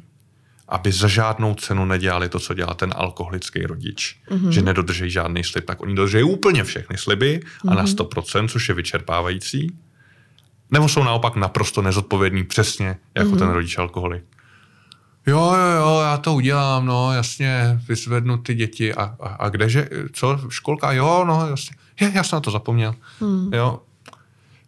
aby 0.71 0.91
za 0.91 1.07
žádnou 1.07 1.55
cenu 1.55 1.85
nedělali 1.85 2.29
to, 2.29 2.39
co 2.39 2.53
dělá 2.53 2.73
ten 2.73 2.93
alkoholický 2.95 3.63
rodič, 3.63 4.19
mm-hmm. 4.29 4.49
že 4.49 4.61
nedodržejí 4.61 5.11
žádný 5.11 5.43
slib, 5.43 5.65
tak 5.65 5.81
oni 5.81 5.95
dodržejí 5.95 6.23
úplně 6.23 6.63
všechny 6.63 6.97
sliby 6.97 7.39
a 7.67 7.73
na 7.73 7.85
100%, 7.85 8.47
což 8.47 8.69
je 8.69 8.75
vyčerpávající. 8.75 9.75
Nebo 10.71 10.89
jsou 10.89 11.03
naopak 11.03 11.35
naprosto 11.35 11.81
nezodpovědní, 11.81 12.43
přesně 12.43 12.97
jako 13.15 13.29
mm-hmm. 13.29 13.39
ten 13.39 13.49
rodič 13.49 13.77
alkoholik. 13.77 14.23
Jo, 15.27 15.53
jo, 15.53 15.79
jo, 15.79 15.99
já 16.01 16.17
to 16.17 16.33
udělám, 16.33 16.85
no, 16.85 17.13
jasně, 17.13 17.81
vyzvednu 17.87 18.37
ty 18.37 18.55
děti 18.55 18.93
a, 18.93 19.15
a, 19.19 19.27
a 19.27 19.49
kdeže, 19.49 19.89
co, 20.13 20.39
školka, 20.49 20.91
jo, 20.91 21.23
no, 21.27 21.47
jasně, 21.49 21.75
je, 22.01 22.11
já 22.15 22.23
jsem 22.23 22.37
na 22.37 22.41
to 22.41 22.51
zapomněl, 22.51 22.95
hmm. 23.19 23.53
jo. 23.53 23.79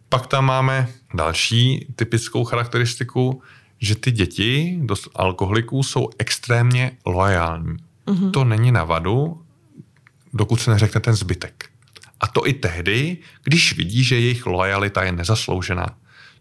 Pak 0.08 0.26
tam 0.26 0.44
máme 0.44 0.88
další 1.14 1.86
typickou 1.96 2.44
charakteristiku, 2.44 3.42
že 3.80 3.94
ty 3.94 4.10
děti 4.10 4.78
dost 4.82 5.08
alkoholiků 5.14 5.82
jsou 5.82 6.08
extrémně 6.18 6.92
loajální. 7.06 7.76
Mm-hmm. 8.06 8.30
To 8.30 8.44
není 8.44 8.72
na 8.72 8.84
vadu, 8.84 9.42
dokud 10.34 10.60
se 10.60 10.70
neřekne 10.70 11.00
ten 11.00 11.14
zbytek. 11.14 11.64
A 12.20 12.26
to 12.26 12.46
i 12.46 12.52
tehdy, 12.52 13.16
když 13.44 13.76
vidí, 13.76 14.04
že 14.04 14.14
jejich 14.14 14.46
lojalita 14.46 15.02
je 15.02 15.12
nezasloužená. 15.12 15.86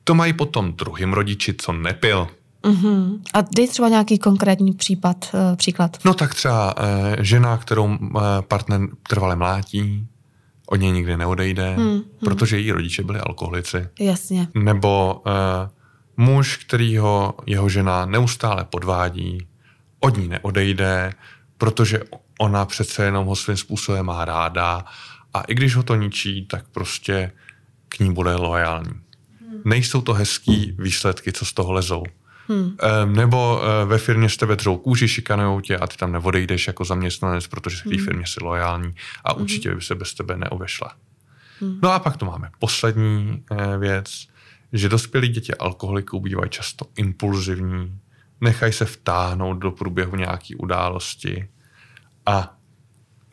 To 0.03 0.15
mají 0.15 0.33
potom 0.33 0.73
druhým 0.73 1.13
rodiči, 1.13 1.53
co 1.57 1.73
nepil. 1.73 2.27
Uh-huh. 2.63 3.19
A 3.33 3.41
dej 3.55 3.67
třeba 3.67 3.89
nějaký 3.89 4.19
konkrétní 4.19 4.73
případ, 4.73 5.29
uh, 5.33 5.55
příklad. 5.55 5.97
No 6.05 6.13
tak 6.13 6.35
třeba 6.35 6.73
eh, 6.77 7.15
žena, 7.19 7.57
kterou 7.57 7.89
eh, 7.93 8.19
partner 8.41 8.79
trvale 9.09 9.35
mlátí, 9.35 10.07
od 10.67 10.75
něj 10.75 10.91
nikdy 10.91 11.17
neodejde, 11.17 11.75
hmm, 11.75 11.89
hmm. 11.89 12.01
protože 12.19 12.57
její 12.57 12.71
rodiče 12.71 13.03
byli 13.03 13.19
alkoholici. 13.19 13.87
Jasně. 13.99 14.47
Nebo 14.55 15.21
eh, 15.27 15.69
muž, 16.17 16.57
kterýho 16.57 17.33
jeho 17.45 17.69
žena 17.69 18.05
neustále 18.05 18.63
podvádí, 18.63 19.47
od 19.99 20.17
ní 20.17 20.27
neodejde, 20.27 21.13
protože 21.57 21.99
ona 22.39 22.65
přece 22.65 23.05
jenom 23.05 23.27
ho 23.27 23.35
svým 23.35 23.57
způsobem 23.57 24.05
má 24.05 24.25
ráda 24.25 24.85
a 25.33 25.41
i 25.41 25.55
když 25.55 25.75
ho 25.75 25.83
to 25.83 25.95
ničí, 25.95 26.45
tak 26.45 26.65
prostě 26.71 27.31
k 27.89 27.99
ní 27.99 28.13
bude 28.13 28.35
loajální. 28.35 28.93
Hmm. 29.41 29.61
Nejsou 29.65 30.01
to 30.01 30.13
hezký 30.13 30.75
výsledky, 30.79 31.31
co 31.31 31.45
z 31.45 31.53
toho 31.53 31.73
lezou. 31.73 32.03
Hmm. 32.47 32.75
Nebo 33.15 33.61
eh, 33.63 33.85
ve 33.85 33.97
firmě 33.97 34.29
s 34.29 34.37
tebe 34.37 34.55
třou 34.55 34.77
kůži, 34.77 35.07
šikanujou 35.07 35.61
tě 35.61 35.77
a 35.77 35.87
ty 35.87 35.97
tam 35.97 36.11
neodejdeš 36.11 36.67
jako 36.67 36.85
zaměstnanec, 36.85 37.47
protože 37.47 37.77
v 37.77 37.83
té 37.83 37.95
hmm. 37.95 38.05
firmě 38.05 38.27
jsi 38.27 38.43
lojální 38.43 38.95
a 39.23 39.33
určitě 39.33 39.75
by 39.75 39.81
se 39.81 39.95
bez 39.95 40.13
tebe 40.13 40.37
neobešla. 40.37 40.91
Hmm. 41.59 41.79
No 41.83 41.91
a 41.91 41.99
pak 41.99 42.17
tu 42.17 42.25
máme 42.25 42.49
poslední 42.59 43.43
eh, 43.51 43.77
věc, 43.77 44.27
že 44.73 44.89
dospělí 44.89 45.27
děti 45.27 45.55
alkoholiků 45.55 46.19
bývají 46.19 46.49
často 46.49 46.85
impulzivní, 46.97 47.99
nechají 48.41 48.73
se 48.73 48.85
vtáhnout 48.85 49.53
do 49.53 49.71
průběhu 49.71 50.15
nějaké 50.15 50.55
události 50.55 51.49
a 52.25 52.57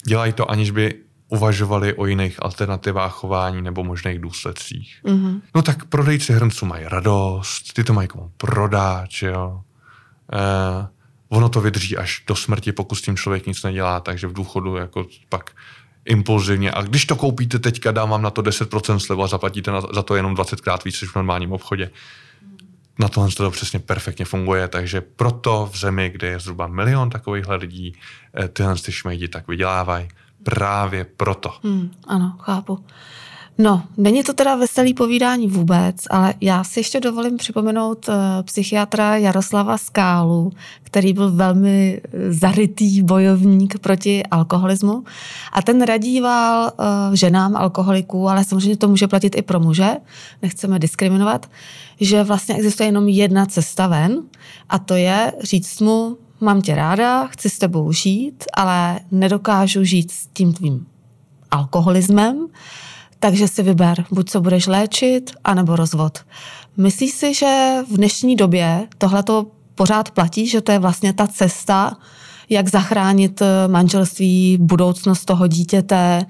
dělají 0.07 0.33
to, 0.33 0.51
aniž 0.51 0.71
by 0.71 0.95
uvažovali 1.29 1.95
o 1.95 2.07
jiných 2.07 2.43
alternativách 2.43 3.13
chování 3.13 3.63
nebo 3.63 3.85
možných 3.85 4.19
důsledcích. 4.19 5.01
Mm-hmm. 5.05 5.41
No 5.55 5.63
tak 5.63 5.85
prodejci 5.85 6.33
hrnců 6.33 6.67
mají 6.67 6.85
radost, 6.89 7.73
ty 7.73 7.85
to 7.85 7.93
mají 7.93 8.09
komu 8.09 8.33
prodat, 8.37 9.11
že 9.11 9.27
jo. 9.27 9.63
Eh, 10.33 10.89
ono 11.29 11.49
to 11.49 11.61
vydrží 11.61 11.97
až 11.97 12.25
do 12.27 12.37
smrti, 12.37 12.73
pokud 12.73 12.95
s 12.95 13.03
tím 13.03 13.17
člověk 13.17 13.47
nic 13.47 13.63
nedělá, 13.63 14.01
takže 14.01 14.27
v 14.27 14.33
důchodu 14.33 14.77
jako 14.77 15.07
pak 15.29 15.51
impulzivně. 16.05 16.71
A 16.71 16.83
když 16.83 17.05
to 17.05 17.17
koupíte 17.17 17.59
teďka, 17.59 17.93
dám 17.93 18.11
vám 18.11 18.23
na 18.23 18.31
to 18.31 18.43
10% 18.43 18.99
slevu 18.99 19.23
a 19.23 19.27
zaplatíte 19.27 19.73
za 19.95 20.03
to 20.03 20.17
jenom 20.17 20.35
20krát 20.35 20.79
víc 20.85 21.01
než 21.01 21.11
v 21.11 21.17
normálním 21.17 21.53
obchodě. 21.53 21.91
Na 22.99 23.09
tohle 23.09 23.31
to 23.31 23.51
přesně 23.51 23.79
perfektně 23.79 24.25
funguje, 24.25 24.69
takže 24.69 25.01
proto 25.01 25.69
v 25.73 25.79
zemi, 25.79 26.11
kde 26.11 26.29
je 26.29 26.41
zhruba 26.41 26.67
milion 26.67 27.11
takovýchhle 27.11 27.57
lidí, 27.57 27.95
eh, 28.35 28.49
tyhle 28.49 28.75
ty 28.75 28.93
šmejdi 28.93 29.29
tak 29.29 29.49
vydělávají. 29.49 30.09
Právě 30.43 31.05
proto. 31.05 31.55
Hmm, 31.65 31.91
ano, 32.07 32.37
chápu. 32.41 32.85
No, 33.63 33.83
není 33.97 34.23
to 34.23 34.33
teda 34.33 34.57
veselý 34.57 34.95
povídání 34.95 35.49
vůbec, 35.49 35.97
ale 36.11 36.35
já 36.41 36.65
si 36.65 36.81
ještě 36.81 37.01
dovolím 37.01 37.37
připomenout 37.37 38.09
uh, 38.09 38.15
psychiatra 38.43 39.17
Jaroslava 39.17 39.79
Skálu, 39.79 40.53
který 40.83 41.13
byl 41.13 41.33
velmi 41.33 42.01
zarytý 42.29 43.03
bojovník 43.03 43.79
proti 43.79 44.23
alkoholismu. 44.31 45.05
A 45.53 45.63
ten 45.63 45.83
radíval 45.83 46.73
uh, 46.79 47.15
ženám 47.15 47.57
alkoholiků, 47.57 48.29
ale 48.29 48.45
samozřejmě 48.45 48.77
to 48.77 48.89
může 48.89 49.09
platit 49.09 49.37
i 49.37 49.43
pro 49.43 49.61
muže, 49.61 49.97
nechceme 50.43 50.79
diskriminovat, 50.79 51.51
že 52.01 52.25
vlastně 52.25 52.55
existuje 52.55 52.89
jenom 52.89 53.09
jedna 53.09 53.47
cesta 53.47 53.87
ven 53.87 54.23
a 54.69 54.79
to 54.79 54.95
je 54.95 55.33
říct 55.43 55.81
mu, 55.81 56.17
mám 56.41 56.63
tě 56.63 56.75
ráda, 56.75 57.27
chci 57.27 57.51
s 57.51 57.59
tebou 57.59 57.93
žít, 57.93 58.45
ale 58.55 59.01
nedokážu 59.11 59.85
žít 59.85 60.11
s 60.11 60.27
tím 60.27 60.53
tvým 60.53 60.87
alkoholismem, 61.51 62.47
takže 63.21 63.49
si 63.49 63.63
vyber, 63.63 64.05
buď 64.11 64.31
co 64.31 64.41
budeš 64.41 64.67
léčit, 64.67 65.31
anebo 65.45 65.77
rozvod. 65.77 66.19
Myslíš 66.77 67.13
si, 67.13 67.35
že 67.35 67.79
v 67.91 67.97
dnešní 67.97 68.37
době 68.37 68.89
tohle 68.99 69.23
to 69.23 69.47
pořád 69.75 70.11
platí, 70.11 70.49
že 70.49 70.61
to 70.61 70.73
je 70.73 70.79
vlastně 70.79 71.13
ta 71.13 71.27
cesta, 71.27 71.97
jak 72.49 72.69
zachránit 72.69 73.43
manželství, 73.67 74.59
budoucnost 74.61 75.25
toho 75.25 75.47
dítěte 75.47 76.27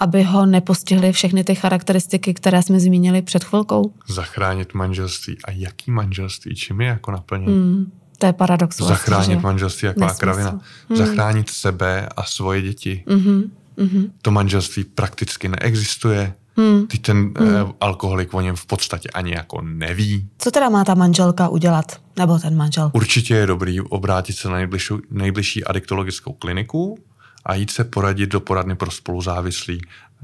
aby 0.00 0.22
ho 0.22 0.46
nepostihly 0.46 1.12
všechny 1.12 1.44
ty 1.44 1.54
charakteristiky, 1.54 2.34
které 2.34 2.62
jsme 2.62 2.80
zmínili 2.80 3.22
před 3.22 3.44
chvilkou? 3.44 3.92
Zachránit 4.08 4.74
manželství. 4.74 5.36
A 5.44 5.50
jaký 5.50 5.90
manželství? 5.90 6.54
Čím 6.54 6.80
je 6.80 6.86
jako 6.86 7.10
naplněn? 7.10 7.48
Hmm, 7.48 7.92
to 8.18 8.26
je 8.26 8.32
paradox. 8.32 8.78
Vlastně, 8.78 8.96
Zachránit 8.96 9.42
manželství 9.42 9.86
jako 9.86 10.06
kravina. 10.18 10.50
Hmm. 10.88 10.98
Zachránit 10.98 11.50
sebe 11.50 12.08
a 12.16 12.22
svoje 12.22 12.62
děti. 12.62 13.04
Mm-hmm. 13.06 13.50
Mm-hmm. 13.78 14.10
To 14.22 14.30
manželství 14.30 14.84
prakticky 14.84 15.48
neexistuje. 15.48 16.34
Hmm. 16.56 16.86
Ty 16.86 16.98
ten 16.98 17.16
hmm. 17.16 17.34
eh, 17.38 17.72
alkoholik 17.80 18.34
o 18.34 18.40
něm 18.40 18.56
v 18.56 18.66
podstatě 18.66 19.08
ani 19.08 19.32
jako 19.32 19.60
neví. 19.62 20.28
Co 20.38 20.50
teda 20.50 20.68
má 20.68 20.84
ta 20.84 20.94
manželka 20.94 21.48
udělat? 21.48 22.00
Nebo 22.16 22.38
ten 22.38 22.56
manžel? 22.56 22.90
Určitě 22.94 23.34
je 23.34 23.46
dobrý 23.46 23.80
obrátit 23.80 24.32
se 24.32 24.48
na 24.48 24.54
nejbližší, 24.54 24.94
nejbližší 25.10 25.64
adiktologickou 25.64 26.32
kliniku 26.32 26.98
a 27.46 27.54
jít 27.54 27.70
se 27.70 27.84
poradit 27.84 28.30
do 28.30 28.40
poradny 28.40 28.76
pro 28.76 28.90
spoluzávislí 28.90 29.80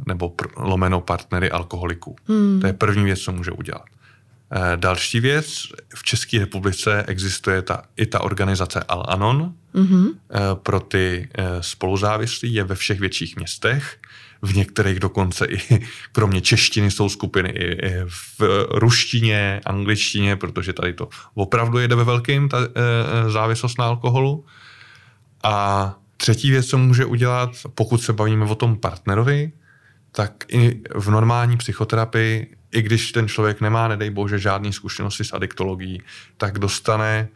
nebo 0.06 0.28
pr- 0.28 0.50
lomeno 0.56 1.00
partnery 1.00 1.50
alkoholiků. 1.50 2.16
Hmm. 2.28 2.60
To 2.60 2.66
je 2.66 2.72
první 2.72 3.04
věc, 3.04 3.20
co 3.20 3.32
může 3.32 3.50
udělat. 3.50 3.84
E, 4.54 4.76
další 4.76 5.20
věc, 5.20 5.66
v 5.94 6.02
České 6.02 6.38
republice 6.38 7.04
existuje 7.06 7.62
ta, 7.62 7.82
i 7.96 8.06
ta 8.06 8.20
organizace 8.20 8.80
Al-Anon 8.80 9.52
mm-hmm. 9.74 10.08
e, 10.08 10.38
pro 10.54 10.80
ty 10.80 11.28
e, 11.34 11.62
spoluzávislí, 11.62 12.54
je 12.54 12.64
ve 12.64 12.74
všech 12.74 13.00
větších 13.00 13.36
městech 13.36 13.98
v 14.42 14.56
některých 14.56 15.00
dokonce 15.00 15.46
i 15.46 15.58
kromě 16.12 16.40
češtiny 16.40 16.90
jsou 16.90 17.08
skupiny 17.08 17.48
i, 17.48 17.90
v 18.06 18.40
ruštině, 18.70 19.60
angličtině, 19.66 20.36
protože 20.36 20.72
tady 20.72 20.92
to 20.92 21.08
opravdu 21.34 21.78
jede 21.78 21.94
ve 21.94 22.04
velkým, 22.04 22.48
ta 22.48 22.58
závislost 23.28 23.78
na 23.78 23.84
alkoholu. 23.84 24.44
A 25.42 25.96
třetí 26.16 26.50
věc, 26.50 26.66
co 26.66 26.78
může 26.78 27.04
udělat, 27.04 27.50
pokud 27.74 28.02
se 28.02 28.12
bavíme 28.12 28.44
o 28.44 28.54
tom 28.54 28.76
partnerovi, 28.76 29.52
tak 30.12 30.44
i 30.48 30.82
v 30.94 31.10
normální 31.10 31.56
psychoterapii, 31.56 32.56
i 32.74 32.82
když 32.82 33.12
ten 33.12 33.28
člověk 33.28 33.60
nemá, 33.60 33.88
nedej 33.88 34.10
bože, 34.10 34.38
žádný 34.38 34.72
zkušenosti 34.72 35.24
s 35.24 35.32
adiktologií, 35.32 36.02
tak 36.36 36.58
dostane 36.58 37.28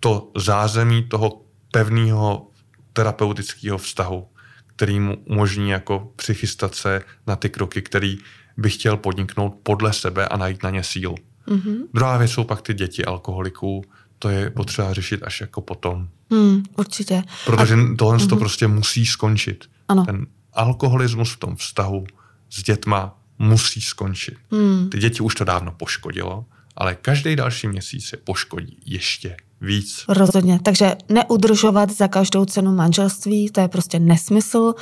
to 0.00 0.30
zázemí 0.36 1.02
toho 1.02 1.42
pevného 1.70 2.50
terapeutického 2.92 3.78
vztahu 3.78 4.28
který 4.76 5.00
mu 5.00 5.16
umožní 5.24 5.70
jako 5.70 6.12
přichystat 6.16 6.74
se 6.74 7.02
na 7.26 7.36
ty 7.36 7.48
kroky, 7.48 7.82
který 7.82 8.18
by 8.56 8.70
chtěl 8.70 8.96
podniknout 8.96 9.54
podle 9.62 9.92
sebe 9.92 10.28
a 10.28 10.36
najít 10.36 10.62
na 10.62 10.70
ně 10.70 10.84
síl. 10.84 11.14
Mm-hmm. 11.48 11.76
Druhá 11.94 12.18
věc 12.18 12.30
jsou 12.30 12.44
pak 12.44 12.62
ty 12.62 12.74
děti 12.74 13.04
alkoholiků, 13.04 13.84
to 14.18 14.28
je 14.28 14.50
potřeba 14.50 14.92
řešit 14.92 15.22
až 15.22 15.40
jako 15.40 15.60
potom. 15.60 16.08
Mm, 16.30 16.62
určitě. 16.76 17.22
Protože 17.44 17.74
a... 17.74 17.96
tohle 17.98 18.18
mm-hmm. 18.18 18.28
to 18.28 18.36
prostě 18.36 18.66
musí 18.66 19.06
skončit. 19.06 19.64
Ano. 19.88 20.04
Ten 20.04 20.26
alkoholismus 20.52 21.32
v 21.32 21.36
tom 21.36 21.56
vztahu 21.56 22.06
s 22.50 22.62
dětma 22.62 23.18
musí 23.38 23.80
skončit. 23.80 24.34
Mm. 24.50 24.90
Ty 24.90 24.98
děti 24.98 25.20
už 25.20 25.34
to 25.34 25.44
dávno 25.44 25.72
poškodilo, 25.72 26.44
ale 26.76 26.94
každý 26.94 27.36
další 27.36 27.68
měsíc 27.68 28.06
se 28.06 28.16
poškodí 28.16 28.78
ještě 28.86 29.36
víc. 29.60 30.04
Rozhodně. 30.08 30.58
Takže 30.62 30.96
neudržovat 31.08 31.90
za 31.90 32.08
každou 32.08 32.44
cenu 32.44 32.74
manželství, 32.74 33.50
to 33.50 33.60
je 33.60 33.68
prostě 33.68 33.98
nesmysl. 33.98 34.58
Uh, 34.58 34.74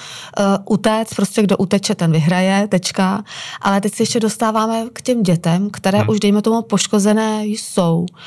utéct, 0.65 1.15
prostě 1.15 1.43
kdo 1.43 1.57
uteče, 1.57 1.95
ten 1.95 2.13
vyhraje, 2.13 2.69
tečka. 2.69 3.25
Ale 3.61 3.81
teď 3.81 3.95
se 3.95 4.03
ještě 4.03 4.21
dostáváme 4.21 4.87
k 4.93 5.03
těm 5.03 5.23
dětem, 5.23 5.71
které 5.71 5.99
hmm. 5.99 6.09
už, 6.09 6.21
dejme 6.21 6.43
tomu, 6.43 6.63
poškozené 6.63 7.45
jsou. 7.45 8.01
Uh, 8.01 8.19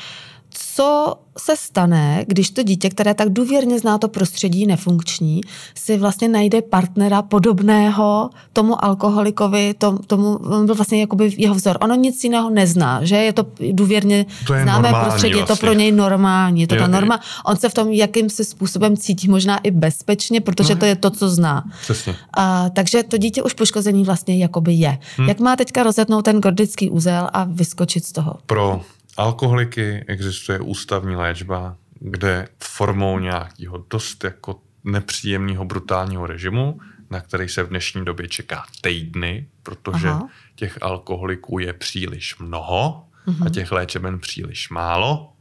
co 0.78 1.14
se 1.38 1.56
stane, 1.56 2.24
když 2.26 2.50
to 2.50 2.62
dítě, 2.62 2.90
které 2.90 3.14
tak 3.14 3.28
důvěrně 3.28 3.78
zná 3.78 3.98
to 3.98 4.08
prostředí 4.08 4.66
nefunkční, 4.66 5.40
si 5.74 5.96
vlastně 5.96 6.28
najde 6.28 6.62
partnera 6.62 7.22
podobného 7.22 8.30
tomu 8.52 8.84
alkoholikovi, 8.84 9.74
tom, 9.78 9.98
tomu, 9.98 10.36
on 10.36 10.66
byl 10.66 10.74
vlastně 10.74 11.00
jakoby 11.00 11.34
jeho 11.36 11.54
vzor. 11.54 11.78
Ono 11.80 11.94
nic 11.94 12.24
jiného 12.24 12.50
nezná, 12.50 13.04
že 13.04 13.16
je 13.16 13.32
to 13.32 13.46
důvěrně 13.72 14.26
to 14.46 14.54
je 14.54 14.62
známé 14.62 14.88
prostředí, 14.88 15.34
vlastně. 15.34 15.54
je 15.54 15.56
to 15.56 15.56
pro 15.56 15.72
něj 15.72 15.92
normální, 15.92 16.60
je 16.60 16.66
to 16.66 16.74
je, 16.74 16.80
ta 16.80 16.86
norma. 16.86 17.20
On 17.46 17.56
se 17.56 17.68
v 17.68 17.74
tom 17.74 17.88
jakýmsi 17.88 18.44
způsobem 18.44 18.96
cítí 18.96 19.28
možná 19.28 19.58
i 19.58 19.70
bezpečně, 19.70 20.40
protože 20.40 20.74
no, 20.74 20.80
to 20.80 20.86
je 20.86 20.96
to, 20.96 21.10
co 21.10 21.28
zná. 21.28 21.64
Přesně. 21.80 22.14
A, 22.36 22.70
takže 22.70 23.02
to 23.02 23.18
dítě 23.18 23.42
už 23.42 23.52
poškozený 23.52 24.04
vlastně 24.04 24.38
jakoby 24.38 24.72
je. 24.72 24.98
Hmm. 25.16 25.28
Jak 25.28 25.40
má 25.40 25.56
teďka 25.56 25.82
rozetnout 25.82 26.24
ten 26.24 26.40
gordický 26.40 26.90
úzel 26.90 27.28
a 27.32 27.44
vyskočit 27.44 28.04
z 28.04 28.12
toho? 28.12 28.34
Pro 28.46 28.80
alkoholiky 29.18 30.04
existuje 30.06 30.60
ústavní 30.60 31.16
léčba, 31.16 31.76
kde 32.00 32.48
formou 32.62 33.18
nějakého 33.18 33.84
dost 33.90 34.24
jako 34.24 34.60
nepříjemného 34.84 35.64
brutálního 35.64 36.26
režimu, 36.26 36.80
na 37.10 37.20
který 37.20 37.48
se 37.48 37.62
v 37.62 37.68
dnešní 37.68 38.04
době 38.04 38.28
čeká 38.28 38.64
týdny, 38.80 39.48
protože 39.62 40.08
Aha. 40.08 40.28
těch 40.54 40.78
alkoholiků 40.82 41.58
je 41.58 41.72
příliš 41.72 42.38
mnoho 42.38 43.04
uh-huh. 43.26 43.36
a 43.40 43.44
mhm. 43.44 43.52
těch 43.52 43.72
léčeben 43.72 44.18
příliš 44.18 44.70
málo, 44.70 45.32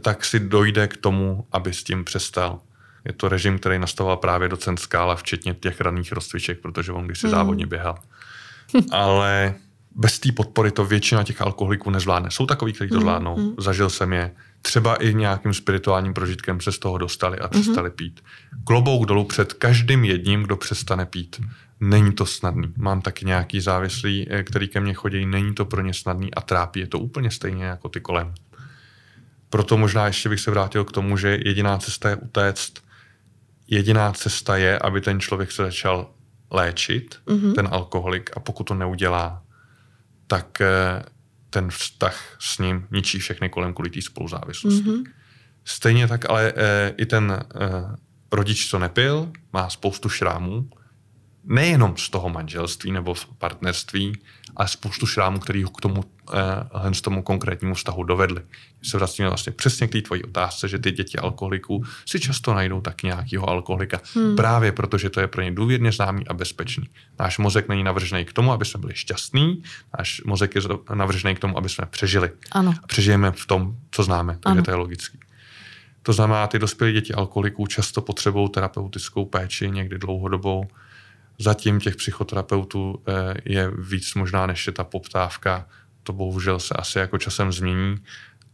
tak 0.00 0.24
si 0.24 0.40
dojde 0.40 0.88
k 0.88 0.96
tomu, 0.96 1.46
aby 1.52 1.72
s 1.72 1.84
tím 1.84 2.04
přestal. 2.04 2.60
Je 3.04 3.12
to 3.12 3.28
režim, 3.28 3.58
který 3.58 3.78
nastavoval 3.78 4.16
právě 4.16 4.48
docent 4.48 4.76
Skála, 4.76 5.16
včetně 5.16 5.54
těch 5.54 5.80
raných 5.80 6.12
rozcviček, 6.12 6.60
protože 6.60 6.92
on 6.92 7.06
když 7.06 7.20
si 7.20 7.26
hmm. 7.26 7.30
závodně 7.30 7.66
běhal. 7.66 7.98
Ale 8.90 9.54
bez 9.94 10.18
té 10.18 10.32
podpory 10.32 10.70
to 10.70 10.84
většina 10.84 11.22
těch 11.22 11.40
alkoholiků 11.40 11.90
nezvládne. 11.90 12.30
Jsou 12.30 12.46
takový, 12.46 12.72
kteří 12.72 12.90
to 12.90 12.94
mm, 12.94 13.00
zvládnou. 13.00 13.36
Mm. 13.36 13.54
Zažil 13.58 13.90
jsem 13.90 14.12
je. 14.12 14.30
Třeba 14.62 14.94
i 14.94 15.14
nějakým 15.14 15.54
spirituálním 15.54 16.14
prožitkem 16.14 16.60
se 16.60 16.72
z 16.72 16.78
toho 16.78 16.98
dostali 16.98 17.38
a 17.38 17.48
přestali 17.48 17.90
mm. 17.90 17.96
pít. 17.96 18.20
Klobouk 18.64 19.06
dolů 19.06 19.24
před 19.24 19.52
každým 19.52 20.04
jedním, 20.04 20.42
kdo 20.42 20.56
přestane 20.56 21.06
pít. 21.06 21.40
Není 21.80 22.12
to 22.12 22.26
snadný. 22.26 22.72
Mám 22.76 23.00
taky 23.00 23.24
nějaký 23.24 23.60
závislý, 23.60 24.26
eh, 24.30 24.42
který 24.42 24.68
ke 24.68 24.80
mně 24.80 24.94
chodí, 24.94 25.26
není 25.26 25.54
to 25.54 25.64
pro 25.64 25.82
ně 25.82 25.94
snadný 25.94 26.34
a 26.34 26.40
trápí 26.40 26.80
je 26.80 26.86
to 26.86 26.98
úplně 26.98 27.30
stejně 27.30 27.64
jako 27.64 27.88
ty 27.88 28.00
kolem. 28.00 28.34
Proto 29.50 29.76
možná 29.76 30.06
ještě 30.06 30.28
bych 30.28 30.40
se 30.40 30.50
vrátil 30.50 30.84
k 30.84 30.92
tomu, 30.92 31.16
že 31.16 31.38
jediná 31.44 31.78
cesta 31.78 32.10
je 32.10 32.16
utéct. 32.16 32.72
Jediná 33.68 34.12
cesta 34.12 34.56
je, 34.56 34.78
aby 34.78 35.00
ten 35.00 35.20
člověk 35.20 35.52
se 35.52 35.62
začal 35.62 36.10
léčit, 36.50 37.18
mm-hmm. 37.26 37.54
ten 37.54 37.68
alkoholik, 37.70 38.30
a 38.36 38.40
pokud 38.40 38.64
to 38.64 38.74
neudělá, 38.74 39.43
tak 40.34 40.62
ten 41.50 41.70
vztah 41.70 42.36
s 42.40 42.58
ním 42.58 42.86
ničí 42.90 43.18
všechny 43.18 43.48
kolem 43.48 43.74
kvůli 43.74 43.90
té 43.90 44.02
spoluzávislosti. 44.02 44.82
Mm-hmm. 44.82 45.04
Stejně 45.64 46.08
tak 46.08 46.30
ale 46.30 46.52
e, 46.56 46.94
i 46.96 47.06
ten 47.06 47.32
e, 47.32 47.46
rodič, 48.32 48.70
co 48.70 48.78
nepil, 48.78 49.32
má 49.52 49.70
spoustu 49.70 50.08
šrámů, 50.08 50.70
nejenom 51.44 51.96
z 51.96 52.08
toho 52.08 52.28
manželství 52.28 52.92
nebo 52.92 53.14
v 53.14 53.26
partnerství, 53.38 54.18
ale 54.56 54.68
spoustu 54.68 55.06
šrámů, 55.06 55.38
který 55.38 55.62
ho 55.62 55.70
k 55.70 55.80
tomu, 55.80 56.04
eh, 56.34 56.94
z 56.94 57.00
tomu 57.00 57.22
konkrétnímu 57.22 57.74
vztahu 57.74 58.02
dovedli. 58.02 58.42
Se 58.82 58.96
vracíme 58.96 59.28
vlastně 59.28 59.52
přesně 59.52 59.88
k 59.88 59.92
té 59.92 60.02
tvojí 60.02 60.24
otázce, 60.24 60.68
že 60.68 60.78
ty 60.78 60.92
děti 60.92 61.18
alkoholiků 61.18 61.84
si 62.06 62.20
často 62.20 62.54
najdou 62.54 62.80
tak 62.80 63.02
nějakého 63.02 63.50
alkoholika, 63.50 64.00
hmm. 64.14 64.36
právě 64.36 64.72
protože 64.72 65.10
to 65.10 65.20
je 65.20 65.26
pro 65.26 65.42
ně 65.42 65.50
důvěrně 65.50 65.92
známý 65.92 66.26
a 66.26 66.34
bezpečný. 66.34 66.88
Náš 67.18 67.38
mozek 67.38 67.68
není 67.68 67.84
navržený 67.84 68.24
k 68.24 68.32
tomu, 68.32 68.52
aby 68.52 68.64
jsme 68.64 68.80
byli 68.80 68.94
šťastní, 68.94 69.62
náš 69.98 70.22
mozek 70.24 70.54
je 70.54 70.62
navržený 70.94 71.34
k 71.34 71.40
tomu, 71.40 71.58
aby 71.58 71.68
jsme 71.68 71.86
přežili. 71.86 72.30
Ano. 72.52 72.74
A 72.82 72.86
přežijeme 72.86 73.32
v 73.32 73.46
tom, 73.46 73.76
co 73.90 74.02
známe, 74.02 74.32
takže 74.32 74.58
ano. 74.58 74.62
to 74.62 74.70
je 74.70 74.74
logický. 74.74 75.18
To 76.02 76.12
znamená, 76.12 76.46
ty 76.46 76.58
dospělé 76.58 76.92
děti 76.92 77.14
alkoholiků 77.14 77.66
často 77.66 78.00
potřebují 78.00 78.48
terapeutickou 78.48 79.24
péči, 79.24 79.70
někdy 79.70 79.98
dlouhodobou, 79.98 80.68
Zatím 81.38 81.80
těch 81.80 81.96
psychoterapeutů 81.96 83.02
eh, 83.06 83.34
je 83.44 83.70
víc 83.78 84.14
možná, 84.14 84.46
než 84.46 84.66
je 84.66 84.72
ta 84.72 84.84
poptávka. 84.84 85.66
To 86.02 86.12
bohužel 86.12 86.58
se 86.60 86.74
asi 86.74 86.98
jako 86.98 87.18
časem 87.18 87.52
změní, 87.52 87.96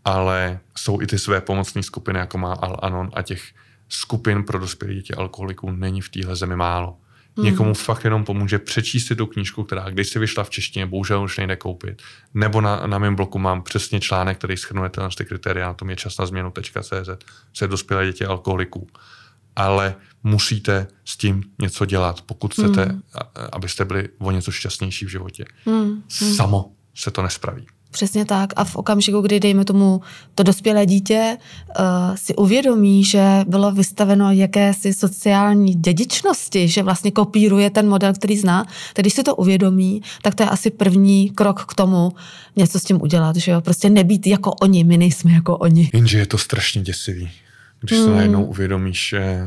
ale 0.05 0.61
jsou 0.79 1.01
i 1.01 1.07
ty 1.07 1.19
své 1.19 1.41
pomocné 1.41 1.83
skupiny, 1.83 2.19
jako 2.19 2.39
má 2.39 2.55
Al-Anon 2.57 3.11
a 3.15 3.23
těch 3.23 3.43
skupin 3.89 4.45
pro 4.45 4.59
dospělé 4.59 4.95
děti 4.95 5.15
alkoholiků 5.15 5.71
není 5.71 6.01
v 6.01 6.09
téhle 6.09 6.37
zemi 6.37 6.57
málo. 6.57 6.97
Mm. 7.37 7.45
Někomu 7.45 7.75
fakt 7.75 8.05
jenom 8.05 8.25
pomůže 8.25 8.59
přečíst 8.59 9.07
si 9.07 9.17
tu 9.17 9.27
knížku, 9.27 9.65
která 9.65 9.91
když 9.91 10.09
si 10.09 10.19
vyšla 10.19 10.45
v 10.45 10.51
češtině, 10.51 10.87
bohužel 10.87 11.23
už 11.23 11.39
nejde 11.39 11.57
koupit. 11.57 12.03
Nebo 12.35 12.61
na, 12.61 12.87
na 12.87 12.99
mém 12.99 13.17
bloku 13.17 13.39
mám 13.39 13.63
přesně 13.63 14.01
článek, 14.01 14.39
který 14.39 14.57
schrnuje 14.57 14.91
tyhle 14.91 15.09
ty 15.17 15.25
kritéria, 15.25 15.67
na 15.67 15.75
tom 15.75 15.91
je 15.91 15.97
čas 15.97 16.19
na 16.19 16.27
změnu.cz, 16.27 17.09
je 17.63 17.69
dospělé 17.69 18.07
děti 18.07 18.25
alkoholiků 18.25 18.89
ale 19.57 19.95
musíte 20.23 20.87
s 21.05 21.17
tím 21.17 21.43
něco 21.63 21.85
dělat, 21.85 22.23
pokud 22.23 22.53
chcete, 22.53 22.85
hmm. 22.85 23.03
abyste 23.53 23.85
byli 23.85 24.09
o 24.19 24.31
něco 24.31 24.51
šťastnější 24.51 25.07
v 25.07 25.09
životě. 25.09 25.45
Hmm. 25.65 26.03
Samo 26.09 26.73
se 26.95 27.11
to 27.11 27.23
nespraví. 27.23 27.67
Přesně 27.91 28.25
tak. 28.25 28.53
A 28.57 28.65
v 28.65 28.77
okamžiku, 28.77 29.21
kdy, 29.21 29.41
dejme 29.41 29.65
tomu, 29.65 30.01
to 30.35 30.43
dospělé 30.43 30.87
dítě 30.87 31.37
uh, 31.69 31.85
si 32.15 32.37
uvědomí, 32.37 33.05
že 33.05 33.45
bylo 33.47 33.73
vystaveno 33.73 34.33
jakési 34.33 34.95
sociální 34.95 35.75
dědičnosti, 35.75 36.69
že 36.69 36.83
vlastně 36.83 37.11
kopíruje 37.11 37.71
ten 37.71 37.89
model, 37.89 38.13
který 38.13 38.39
zná, 38.39 38.65
tak 38.65 39.03
když 39.03 39.13
si 39.13 39.23
to 39.23 39.37
uvědomí, 39.37 40.03
tak 40.23 40.35
to 40.35 40.43
je 40.43 40.49
asi 40.49 40.71
první 40.71 41.31
krok 41.31 41.65
k 41.65 41.75
tomu 41.75 42.13
něco 42.57 42.81
s 42.81 42.85
tím 42.85 43.03
udělat, 43.03 43.37
že 43.37 43.51
jo? 43.51 43.61
Prostě 43.61 43.91
nebýt 43.91 44.27
jako 44.27 44.53
oni, 44.53 44.85
my 44.85 44.99
nejsme 44.99 45.33
jako 45.33 45.57
oni. 45.57 45.91
Jenže 45.93 46.19
je 46.19 46.27
to 46.27 46.39
strašně 46.39 46.83
děsivý 46.83 47.31
Když 47.81 47.99
se 47.99 48.11
najednou 48.11 48.45
uvědomíš, 48.45 49.09
že 49.09 49.39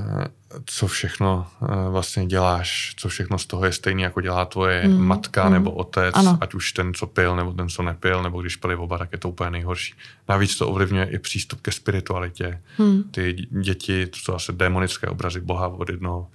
co 0.66 0.88
všechno 0.88 1.48
eh, 1.62 1.66
vlastně 1.90 2.26
děláš, 2.26 2.94
co 2.98 3.10
všechno 3.10 3.38
z 3.38 3.46
toho 3.46 3.66
je 3.66 3.72
stejný, 3.72 4.04
jako 4.04 4.22
dělá 4.22 4.46
tvoje 4.46 4.88
mm, 4.88 4.98
matka 4.98 5.46
mm. 5.46 5.54
nebo 5.54 5.72
otec, 5.72 6.16
ano. 6.16 6.38
ať 6.42 6.54
už 6.54 6.72
ten, 6.72 6.94
co 6.94 7.08
pil, 7.08 7.36
nebo 7.36 7.54
ten, 7.54 7.70
co 7.70 7.84
nepil, 7.84 8.24
nebo 8.24 8.42
když 8.42 8.56
pili 8.56 8.76
oba, 8.76 8.98
tak 8.98 9.12
je 9.12 9.18
to 9.18 9.30
úplně 9.30 9.50
nejhorší. 9.50 9.94
Navíc 10.30 10.58
to 10.58 10.70
ovlivňuje 10.70 11.06
i 11.06 11.20
přístup 11.20 11.62
ke 11.62 11.72
spiritualitě. 11.72 12.62
Mm. 12.78 13.04
Ty 13.12 13.34
děti, 13.34 14.08
to 14.08 14.18
jsou 14.18 14.34
asi 14.34 14.54
démonické 14.54 15.08
obrazy 15.08 15.42
Boha 15.42 15.68
od 15.68 15.90
jednoho 15.90 16.28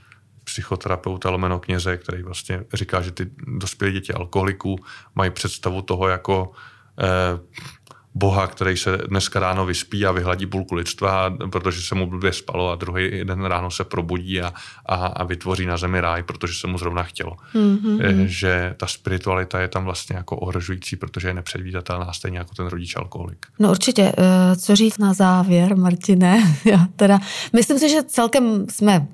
psychoterapeuta 0.45 1.31
lomeno 1.31 1.61
kněze, 1.61 1.97
který 1.97 2.23
vlastně 2.23 2.65
říká, 2.75 3.01
že 3.01 3.11
ty 3.11 3.31
dospělé 3.47 3.93
děti 3.93 4.13
alkoholiků 4.13 4.79
mají 5.15 5.31
představu 5.31 5.83
toho 5.83 6.09
jako 6.09 6.53
eh, 7.01 7.41
boha, 8.19 8.47
který 8.47 8.77
se 8.77 8.97
dneska 8.97 9.41
ráno 9.41 9.67
vyspí 9.67 10.07
a 10.07 10.13
vyhladí 10.13 10.47
půlku 10.47 10.75
lidstva, 10.75 11.37
protože 11.51 11.83
se 11.83 11.95
mu 11.95 12.07
blbě 12.07 12.33
spalo 12.33 12.71
a 12.71 12.75
druhý 12.75 13.25
den 13.25 13.45
ráno 13.45 13.71
se 13.71 13.85
probudí 13.85 14.41
a, 14.41 14.53
a, 14.87 14.95
a 14.95 15.25
vytvoří 15.25 15.67
na 15.67 15.77
zemi 15.77 16.01
ráj, 16.01 16.23
protože 16.23 16.55
se 16.55 16.67
mu 16.67 16.79
zrovna 16.79 17.03
chtělo. 17.03 17.37
Mm-hmm. 17.55 18.25
Že 18.25 18.75
ta 18.77 18.87
spiritualita 18.87 19.61
je 19.61 19.69
tam 19.69 19.85
vlastně 19.85 20.17
jako 20.17 20.37
ohrožující, 20.37 20.97
protože 20.97 21.29
je 21.29 21.35
nepředvídatelná, 21.35 22.13
stejně 22.13 22.39
jako 22.39 22.55
ten 22.55 22.67
rodič 22.67 22.97
alkoholik. 22.97 23.47
No 23.59 23.71
určitě. 23.71 24.13
Eh, 24.19 24.57
co 24.57 24.77
říct 24.77 24.99
na 24.99 25.13
závěr, 25.15 25.77
Martine? 25.77 26.57
Já 26.65 26.87
teda, 26.97 27.19
myslím 27.53 27.79
si, 27.79 27.89
že 27.89 28.03
celkem 28.03 28.67
jsme 28.71 29.07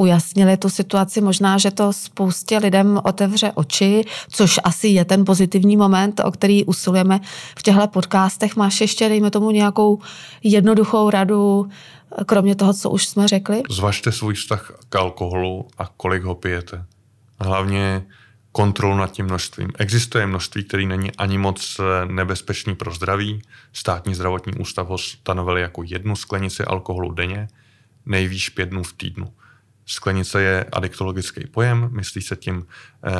ujasnili 0.00 0.56
tu 0.56 0.68
situaci. 0.68 1.20
Možná, 1.20 1.58
že 1.58 1.70
to 1.70 1.92
spoustě 1.92 2.58
lidem 2.58 3.00
otevře 3.04 3.52
oči, 3.54 4.04
což 4.28 4.60
asi 4.64 4.88
je 4.88 5.04
ten 5.04 5.24
pozitivní 5.24 5.76
moment, 5.76 6.20
o 6.24 6.30
který 6.30 6.64
usilujeme 6.64 7.20
v 7.58 7.62
těchto 7.62 7.86
podcastech. 7.86 8.56
Máš 8.56 8.80
ještě, 8.80 9.08
dejme 9.08 9.30
tomu, 9.30 9.50
nějakou 9.50 10.00
jednoduchou 10.42 11.10
radu, 11.10 11.68
kromě 12.26 12.54
toho, 12.54 12.74
co 12.74 12.90
už 12.90 13.06
jsme 13.06 13.28
řekli? 13.28 13.62
Zvažte 13.70 14.12
svůj 14.12 14.34
vztah 14.34 14.72
k 14.88 14.96
alkoholu 14.96 15.68
a 15.78 15.86
kolik 15.96 16.22
ho 16.22 16.34
pijete. 16.34 16.84
Hlavně 17.40 18.02
kontrolu 18.52 18.96
nad 18.96 19.12
tím 19.12 19.26
množstvím. 19.26 19.70
Existuje 19.78 20.26
množství, 20.26 20.64
který 20.64 20.86
není 20.86 21.12
ani 21.12 21.38
moc 21.38 21.80
nebezpečný 22.08 22.74
pro 22.74 22.94
zdraví. 22.94 23.42
Státní 23.72 24.14
zdravotní 24.14 24.52
ústav 24.54 24.88
ho 24.88 24.98
stanovili 24.98 25.60
jako 25.60 25.82
jednu 25.86 26.16
sklenici 26.16 26.64
alkoholu 26.64 27.12
denně, 27.12 27.48
nejvýš 28.06 28.48
pět 28.48 28.68
dnů 28.68 28.82
v 28.82 28.92
týdnu. 28.92 29.26
Sklenice 29.90 30.42
je 30.42 30.64
adiktologický 30.72 31.46
pojem, 31.46 31.88
myslí 31.92 32.22
se 32.22 32.36
tím 32.36 32.66
eh, 33.04 33.10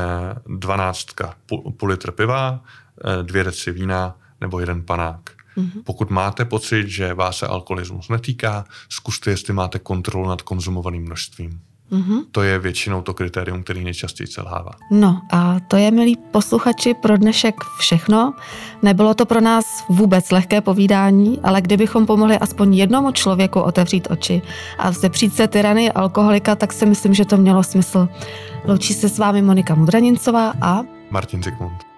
12 0.46 1.06
půl, 1.46 1.72
půl 1.76 1.88
litr 1.88 2.10
piva, 2.10 2.64
eh, 2.64 3.22
dvě 3.22 3.44
deci 3.44 3.72
vína 3.72 4.16
nebo 4.40 4.60
jeden 4.60 4.82
panák. 4.82 5.30
Mm-hmm. 5.56 5.82
Pokud 5.84 6.10
máte 6.10 6.44
pocit, 6.44 6.88
že 6.88 7.14
vás 7.14 7.38
se 7.38 7.46
alkoholismus 7.46 8.08
netýká, 8.08 8.64
zkuste, 8.88 9.30
jestli 9.30 9.52
máte 9.52 9.78
kontrolu 9.78 10.28
nad 10.28 10.42
konzumovaným 10.42 11.02
množstvím. 11.02 11.60
Mm-hmm. 11.92 12.24
To 12.32 12.42
je 12.42 12.58
většinou 12.58 13.02
to 13.02 13.14
kritérium, 13.14 13.62
který 13.62 13.84
nejčastěji 13.84 14.26
selhává. 14.26 14.70
No 14.90 15.20
a 15.32 15.56
to 15.68 15.76
je, 15.76 15.90
milí 15.90 16.16
posluchači, 16.30 16.94
pro 16.94 17.16
dnešek 17.16 17.54
všechno. 17.78 18.34
Nebylo 18.82 19.14
to 19.14 19.26
pro 19.26 19.40
nás 19.40 19.64
vůbec 19.88 20.30
lehké 20.30 20.60
povídání, 20.60 21.40
ale 21.42 21.60
kdybychom 21.60 22.06
pomohli 22.06 22.38
aspoň 22.38 22.74
jednomu 22.74 23.12
člověku 23.12 23.60
otevřít 23.60 24.08
oči 24.10 24.42
a 24.78 24.90
vzepřít 24.90 25.34
se 25.34 25.48
tyrany 25.48 25.92
alkoholika, 25.92 26.56
tak 26.56 26.72
si 26.72 26.86
myslím, 26.86 27.14
že 27.14 27.24
to 27.24 27.36
mělo 27.36 27.62
smysl. 27.62 28.08
Loučí 28.64 28.94
se 28.94 29.08
s 29.08 29.18
vámi 29.18 29.42
Monika 29.42 29.74
Mudranincová 29.74 30.52
a 30.60 30.82
Martin 31.10 31.42
Zikmund. 31.42 31.89